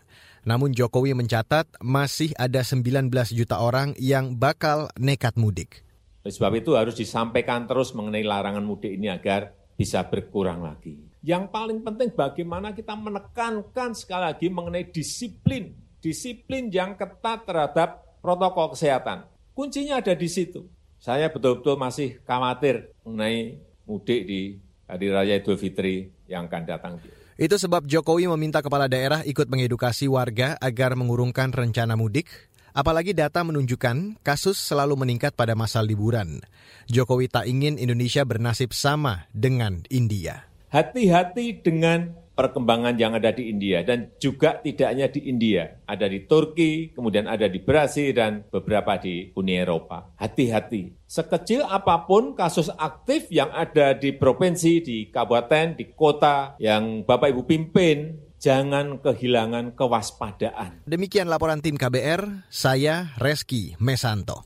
Namun 0.47 0.71
Jokowi 0.71 1.11
mencatat 1.11 1.79
masih 1.83 2.31
ada 2.39 2.63
19 2.63 3.11
juta 3.35 3.59
orang 3.59 3.95
yang 3.99 4.39
bakal 4.39 4.87
nekat 4.95 5.35
mudik. 5.35 5.83
Oleh 6.23 6.31
sebab 6.35 6.53
itu 6.59 6.75
harus 6.75 6.95
disampaikan 6.95 7.67
terus 7.67 7.91
mengenai 7.95 8.23
larangan 8.23 8.63
mudik 8.63 8.95
ini 8.95 9.11
agar 9.11 9.51
bisa 9.75 10.03
berkurang 10.07 10.63
lagi. 10.63 10.99
Yang 11.23 11.51
paling 11.51 11.83
penting 11.83 12.15
bagaimana 12.15 12.71
kita 12.71 12.95
menekankan 12.95 13.91
sekali 13.95 14.23
lagi 14.31 14.47
mengenai 14.47 14.87
disiplin. 14.87 15.75
Disiplin 15.99 16.71
yang 16.71 16.95
ketat 16.95 17.43
terhadap 17.43 18.21
protokol 18.23 18.71
kesehatan. 18.71 19.27
Kuncinya 19.51 19.99
ada 19.99 20.13
di 20.13 20.29
situ 20.29 20.76
saya 20.97 21.29
betul-betul 21.29 21.77
masih 21.77 22.17
khawatir 22.25 22.91
mengenai 23.05 23.61
mudik 23.87 24.21
di 24.27 24.41
Hari 24.87 25.07
Raya 25.11 25.35
Idul 25.39 25.59
Fitri 25.59 26.11
yang 26.27 26.47
akan 26.47 26.63
datang. 26.63 26.93
Itu 27.37 27.55
sebab 27.61 27.85
Jokowi 27.85 28.25
meminta 28.33 28.65
kepala 28.65 28.89
daerah 28.89 29.21
ikut 29.21 29.45
mengedukasi 29.45 30.09
warga 30.09 30.57
agar 30.57 30.97
mengurungkan 30.97 31.53
rencana 31.53 31.93
mudik, 31.93 32.25
apalagi 32.73 33.13
data 33.13 33.45
menunjukkan 33.45 34.23
kasus 34.25 34.57
selalu 34.57 34.97
meningkat 34.97 35.37
pada 35.37 35.53
masa 35.53 35.85
liburan. 35.85 36.41
Jokowi 36.89 37.29
tak 37.29 37.45
ingin 37.45 37.77
Indonesia 37.77 38.25
bernasib 38.25 38.73
sama 38.73 39.29
dengan 39.35 39.85
India. 39.93 40.49
Hati-hati 40.73 41.61
dengan 41.61 42.26
perkembangan 42.37 42.93
yang 43.01 43.17
ada 43.17 43.33
di 43.33 43.49
India 43.49 43.81
dan 43.81 44.13
juga 44.21 44.61
tidak 44.61 44.87
hanya 44.93 45.09
di 45.09 45.25
India, 45.25 45.81
ada 45.89 46.05
di 46.05 46.29
Turki, 46.29 46.93
kemudian 46.93 47.25
ada 47.25 47.49
di 47.49 47.57
Brasil 47.57 48.13
dan 48.13 48.45
beberapa 48.53 49.01
di 49.01 49.33
Uni 49.33 49.57
Eropa. 49.57 50.13
Hati-hati. 50.21 50.93
Sekecil 51.09 51.65
apa 51.65 52.05
pun 52.05 52.37
kasus 52.37 52.69
aktif 52.77 53.33
yang 53.33 53.49
ada 53.49 53.97
di 53.97 54.13
provinsi, 54.13 54.85
di 54.85 54.97
kabupaten, 55.09 55.73
di 55.73 55.97
kota 55.97 56.53
yang 56.61 57.01
Bapak 57.01 57.33
Ibu 57.33 57.49
pimpin, 57.49 58.21
jangan 58.37 59.01
kehilangan 59.01 59.73
kewaspadaan. 59.73 60.85
Demikian 60.85 61.25
laporan 61.25 61.65
tim 61.65 61.73
KBR, 61.73 62.45
saya 62.53 63.17
Reski 63.17 63.73
Mesanto. 63.81 64.45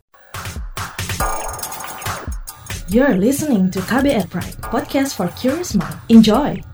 You're 2.91 3.15
listening 3.15 3.71
to 3.71 3.80
KBR 3.88 4.27
Pride, 4.27 4.60
podcast 4.67 5.15
for 5.15 5.32
curious 5.39 5.71
mind. 5.80 5.95
Enjoy! 6.12 6.70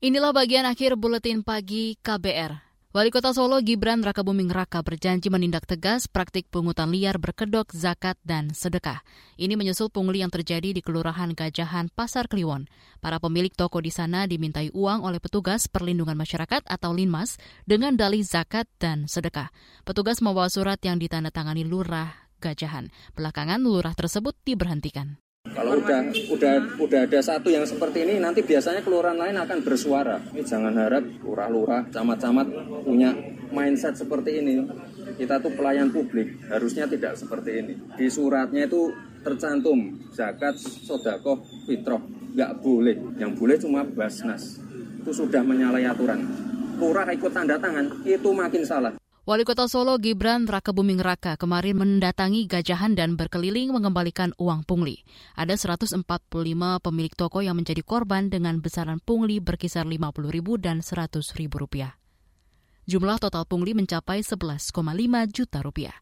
Inilah 0.00 0.32
bagian 0.32 0.64
akhir 0.64 0.96
buletin 0.96 1.44
pagi 1.44 1.92
KBR. 2.00 2.56
Wali 2.96 3.12
Kota 3.12 3.36
Solo 3.36 3.60
Gibran 3.60 4.00
Rakabuming 4.00 4.48
Raka 4.48 4.80
berjanji 4.80 5.28
menindak 5.28 5.68
tegas 5.68 6.08
praktik 6.08 6.48
pungutan 6.48 6.88
liar 6.88 7.20
berkedok, 7.20 7.68
zakat, 7.76 8.16
dan 8.24 8.56
sedekah. 8.56 9.04
Ini 9.36 9.60
menyusul 9.60 9.92
pungli 9.92 10.24
yang 10.24 10.32
terjadi 10.32 10.72
di 10.72 10.80
Kelurahan 10.80 11.36
Gajahan, 11.36 11.92
Pasar 11.92 12.32
Kliwon. 12.32 12.64
Para 13.04 13.20
pemilik 13.20 13.52
toko 13.52 13.84
di 13.84 13.92
sana 13.92 14.24
dimintai 14.24 14.72
uang 14.72 15.04
oleh 15.04 15.20
petugas 15.20 15.68
perlindungan 15.68 16.16
masyarakat 16.16 16.64
atau 16.64 16.96
Linmas 16.96 17.36
dengan 17.68 17.92
dalih 17.92 18.24
zakat 18.24 18.72
dan 18.80 19.04
sedekah. 19.04 19.52
Petugas 19.84 20.24
membawa 20.24 20.48
surat 20.48 20.80
yang 20.80 20.96
ditandatangani 20.96 21.68
lurah 21.68 22.08
Gajahan. 22.40 22.88
Belakangan 23.12 23.60
lurah 23.60 23.92
tersebut 23.92 24.32
diberhentikan. 24.48 25.20
Kalau 25.50 25.76
udah 25.76 26.00
udah 26.36 26.54
udah 26.78 27.00
ada 27.08 27.20
satu 27.24 27.48
yang 27.48 27.64
seperti 27.64 28.04
ini, 28.04 28.20
nanti 28.20 28.44
biasanya 28.44 28.84
kelurahan 28.84 29.16
lain 29.16 29.40
akan 29.40 29.58
bersuara. 29.64 30.20
Jangan 30.36 30.76
harap 30.76 31.00
lurah-lurah, 31.24 31.88
camat-camat 31.88 32.48
punya 32.84 33.16
mindset 33.48 33.96
seperti 33.96 34.44
ini. 34.44 34.68
Kita 35.16 35.40
tuh 35.40 35.56
pelayan 35.56 35.88
publik, 35.88 36.44
harusnya 36.52 36.84
tidak 36.84 37.16
seperti 37.16 37.50
ini. 37.56 37.72
Di 37.96 38.12
suratnya 38.12 38.68
itu 38.68 38.92
tercantum 39.24 39.96
zakat, 40.12 40.60
sodakoh, 40.60 41.40
fitroh. 41.64 42.04
Nggak 42.36 42.52
boleh. 42.60 42.96
Yang 43.16 43.32
boleh 43.40 43.56
cuma 43.56 43.80
basnas. 43.82 44.60
Itu 45.00 45.24
sudah 45.24 45.40
menyalahi 45.40 45.88
aturan. 45.88 46.20
Lurah 46.76 47.08
ikut 47.10 47.32
tanda 47.32 47.56
tangan, 47.56 48.04
itu 48.04 48.28
makin 48.28 48.62
salah. 48.68 48.99
Wali 49.30 49.46
Kota 49.46 49.70
Solo 49.70 49.94
Gibran 50.02 50.50
Rakebuming 50.50 50.98
Raka 50.98 51.38
kemarin 51.38 51.78
mendatangi 51.78 52.50
Gajahan 52.50 52.98
dan 52.98 53.14
berkeliling 53.14 53.70
mengembalikan 53.70 54.34
uang 54.42 54.66
pungli. 54.66 55.06
Ada 55.38 55.54
145 55.54 56.02
pemilik 56.82 57.14
toko 57.14 57.38
yang 57.38 57.54
menjadi 57.54 57.78
korban 57.86 58.26
dengan 58.26 58.58
besaran 58.58 58.98
pungli 58.98 59.38
berkisar 59.38 59.86
Rp50.000 59.86 60.46
dan 60.58 60.82
Rp100.000. 60.82 61.94
Jumlah 62.90 63.22
total 63.22 63.46
pungli 63.46 63.70
mencapai 63.70 64.26
11,5 64.26 64.74
juta 65.30 65.62
rupiah. 65.62 65.94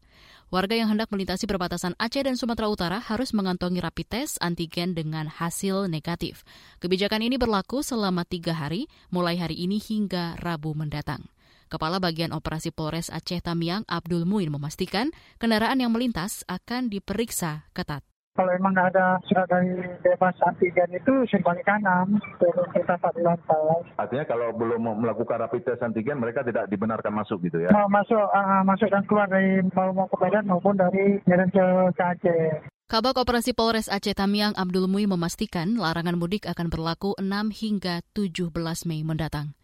Warga 0.49 0.73
yang 0.73 0.89
hendak 0.89 1.13
melintasi 1.13 1.45
perbatasan 1.45 1.93
Aceh 2.01 2.25
dan 2.25 2.33
Sumatera 2.33 2.65
Utara 2.65 2.97
harus 2.97 3.37
mengantongi 3.37 3.77
rapid 3.77 4.09
test 4.09 4.41
antigen 4.41 4.97
dengan 4.97 5.29
hasil 5.29 5.85
negatif. 5.85 6.41
Kebijakan 6.81 7.21
ini 7.21 7.37
berlaku 7.37 7.85
selama 7.85 8.25
tiga 8.25 8.57
hari, 8.57 8.89
mulai 9.13 9.37
hari 9.37 9.53
ini 9.53 9.77
hingga 9.77 10.33
Rabu 10.41 10.73
mendatang. 10.73 11.29
Kepala 11.69 12.01
Bagian 12.01 12.33
Operasi 12.33 12.73
Polres 12.73 13.13
Aceh 13.13 13.45
Tamiang 13.45 13.85
Abdul 13.85 14.25
Muin 14.25 14.49
memastikan 14.49 15.13
kendaraan 15.37 15.77
yang 15.77 15.93
melintas 15.93 16.41
akan 16.49 16.89
diperiksa 16.89 17.69
ketat. 17.77 18.01
Kalau 18.33 18.49
emang 18.55 18.73
nggak 18.73 18.89
ada 18.95 19.21
surat 19.29 19.45
dari 19.45 19.77
bebas 20.01 20.33
antigen 20.47 20.89
itu 20.95 21.13
simpang 21.29 21.61
kanan 21.61 22.17
turun 22.41 22.65
kita 22.73 22.97
di 23.13 23.21
lantai. 23.21 23.85
Artinya 24.01 24.25
kalau 24.25 24.49
belum 24.55 24.81
melakukan 24.97 25.45
rapid 25.45 25.61
test 25.67 25.85
antigen 25.85 26.17
mereka 26.17 26.41
tidak 26.41 26.65
dibenarkan 26.73 27.13
masuk 27.13 27.37
gitu 27.45 27.61
ya? 27.61 27.69
Mau 27.69 27.85
masuk, 27.91 28.17
uh, 28.17 28.63
masuk 28.65 28.89
dan 28.89 29.03
keluar 29.05 29.29
dari 29.29 29.61
mau 29.75 29.93
mau 29.93 30.07
ke 30.07 30.17
Medan 30.23 30.47
maupun 30.49 30.73
dari 30.73 31.19
Medan 31.29 31.53
ke, 31.53 31.65
ke 31.93 32.01
Aceh. 32.01 32.41
Kabak 32.89 33.21
Operasi 33.21 33.53
Polres 33.53 33.91
Aceh 33.91 34.17
Tamiang 34.17 34.57
Abdul 34.57 34.89
Mui 34.89 35.05
memastikan 35.05 35.77
larangan 35.77 36.17
mudik 36.17 36.49
akan 36.49 36.71
berlaku 36.73 37.13
6 37.19 37.53
hingga 37.53 38.01
17 38.15 38.55
Mei 38.89 39.05
mendatang. 39.05 39.58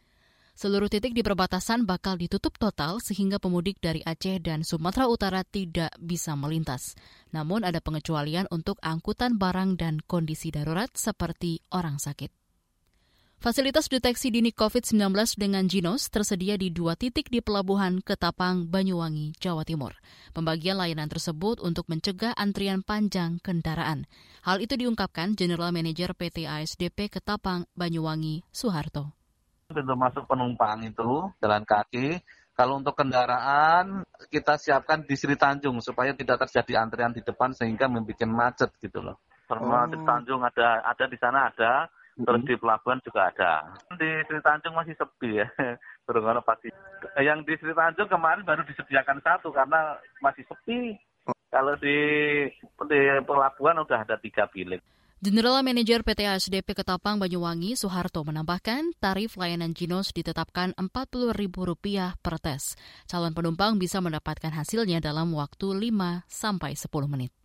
Seluruh 0.55 0.87
titik 0.87 1.11
di 1.11 1.19
perbatasan 1.19 1.83
bakal 1.83 2.15
ditutup 2.15 2.55
total 2.55 3.03
sehingga 3.03 3.43
pemudik 3.43 3.75
dari 3.83 3.99
Aceh 4.07 4.39
dan 4.39 4.63
Sumatera 4.63 5.11
Utara 5.11 5.43
tidak 5.43 5.91
bisa 5.99 6.31
melintas. 6.39 6.95
Namun 7.35 7.67
ada 7.67 7.83
pengecualian 7.83 8.47
untuk 8.47 8.79
angkutan 8.79 9.35
barang 9.35 9.75
dan 9.75 9.99
kondisi 10.07 10.55
darurat 10.55 10.87
seperti 10.95 11.59
orang 11.75 11.99
sakit. 11.99 12.31
Fasilitas 13.35 13.91
deteksi 13.91 14.31
dini 14.31 14.55
COVID-19 14.55 15.11
dengan 15.35 15.67
Ginos 15.67 16.07
tersedia 16.07 16.55
di 16.55 16.71
dua 16.71 16.95
titik 16.95 17.27
di 17.27 17.43
Pelabuhan 17.43 17.99
Ketapang, 17.99 18.71
Banyuwangi, 18.71 19.35
Jawa 19.35 19.67
Timur. 19.67 19.91
Pembagian 20.31 20.79
layanan 20.79 21.11
tersebut 21.11 21.59
untuk 21.59 21.83
mencegah 21.91 22.31
antrian 22.31 22.79
panjang 22.79 23.43
kendaraan. 23.43 24.07
Hal 24.47 24.63
itu 24.63 24.79
diungkapkan 24.79 25.35
General 25.35 25.75
Manager 25.75 26.15
PT 26.15 26.47
ASDP 26.47 27.11
Ketapang, 27.11 27.67
Banyuwangi, 27.75 28.47
Soeharto 28.55 29.24
pintu 29.69 29.97
masuk 29.97 30.29
penumpang 30.29 30.85
itu 30.85 31.33
jalan 31.41 31.65
kaki. 31.65 32.21
Kalau 32.55 32.79
untuk 32.79 32.95
kendaraan 32.95 34.07
kita 34.31 34.55
siapkan 34.55 35.03
di 35.03 35.15
Sri 35.19 35.35
Tanjung 35.35 35.83
supaya 35.83 36.15
tidak 36.15 36.47
terjadi 36.47 36.87
antrian 36.87 37.11
di 37.11 37.19
depan 37.19 37.51
sehingga 37.51 37.91
membuat 37.91 38.23
macet 38.31 38.71
gitu 38.79 39.03
loh. 39.03 39.19
Terminal 39.49 39.89
oh. 39.89 39.91
Sri 39.91 39.99
Tanjung 40.07 40.41
ada 40.45 40.79
ada 40.87 41.05
di 41.09 41.17
sana 41.19 41.51
ada, 41.51 41.91
terus 42.15 42.41
di 42.47 42.55
pelabuhan 42.55 43.03
juga 43.03 43.27
ada. 43.27 43.75
Di 43.99 44.23
Sri 44.23 44.39
Tanjung 44.39 44.71
masih 44.77 44.95
sepi 44.95 45.43
ya. 45.43 45.47
Berenggono 46.07 46.39
pasti. 46.45 46.71
Yang 47.19 47.39
di 47.43 47.53
Sri 47.59 47.73
Tanjung 47.75 48.07
kemarin 48.07 48.47
baru 48.47 48.63
disediakan 48.63 49.19
satu 49.19 49.51
karena 49.51 49.99
masih 50.23 50.47
sepi. 50.47 50.95
Kalau 51.51 51.75
di 51.75 51.97
di 52.87 53.01
pelabuhan 53.27 53.83
udah 53.83 54.07
ada 54.07 54.15
tiga 54.15 54.47
bilik. 54.47 54.79
General 55.23 55.63
Manager 55.63 56.03
PT 56.03 56.27
ASDP 56.27 56.75
Ketapang 56.75 57.15
Banyuwangi 57.23 57.79
Soeharto 57.79 58.27
menambahkan 58.27 58.91
tarif 58.99 59.39
layanan 59.39 59.71
Ginos 59.71 60.11
ditetapkan 60.11 60.75
Rp40.000 60.75 62.19
per 62.19 62.35
tes. 62.35 62.75
Calon 63.07 63.31
penumpang 63.31 63.79
bisa 63.79 64.03
mendapatkan 64.03 64.51
hasilnya 64.51 64.99
dalam 64.99 65.31
waktu 65.31 65.71
5 65.71 66.27
sampai 66.27 66.75
10 66.75 67.07
menit. 67.07 67.44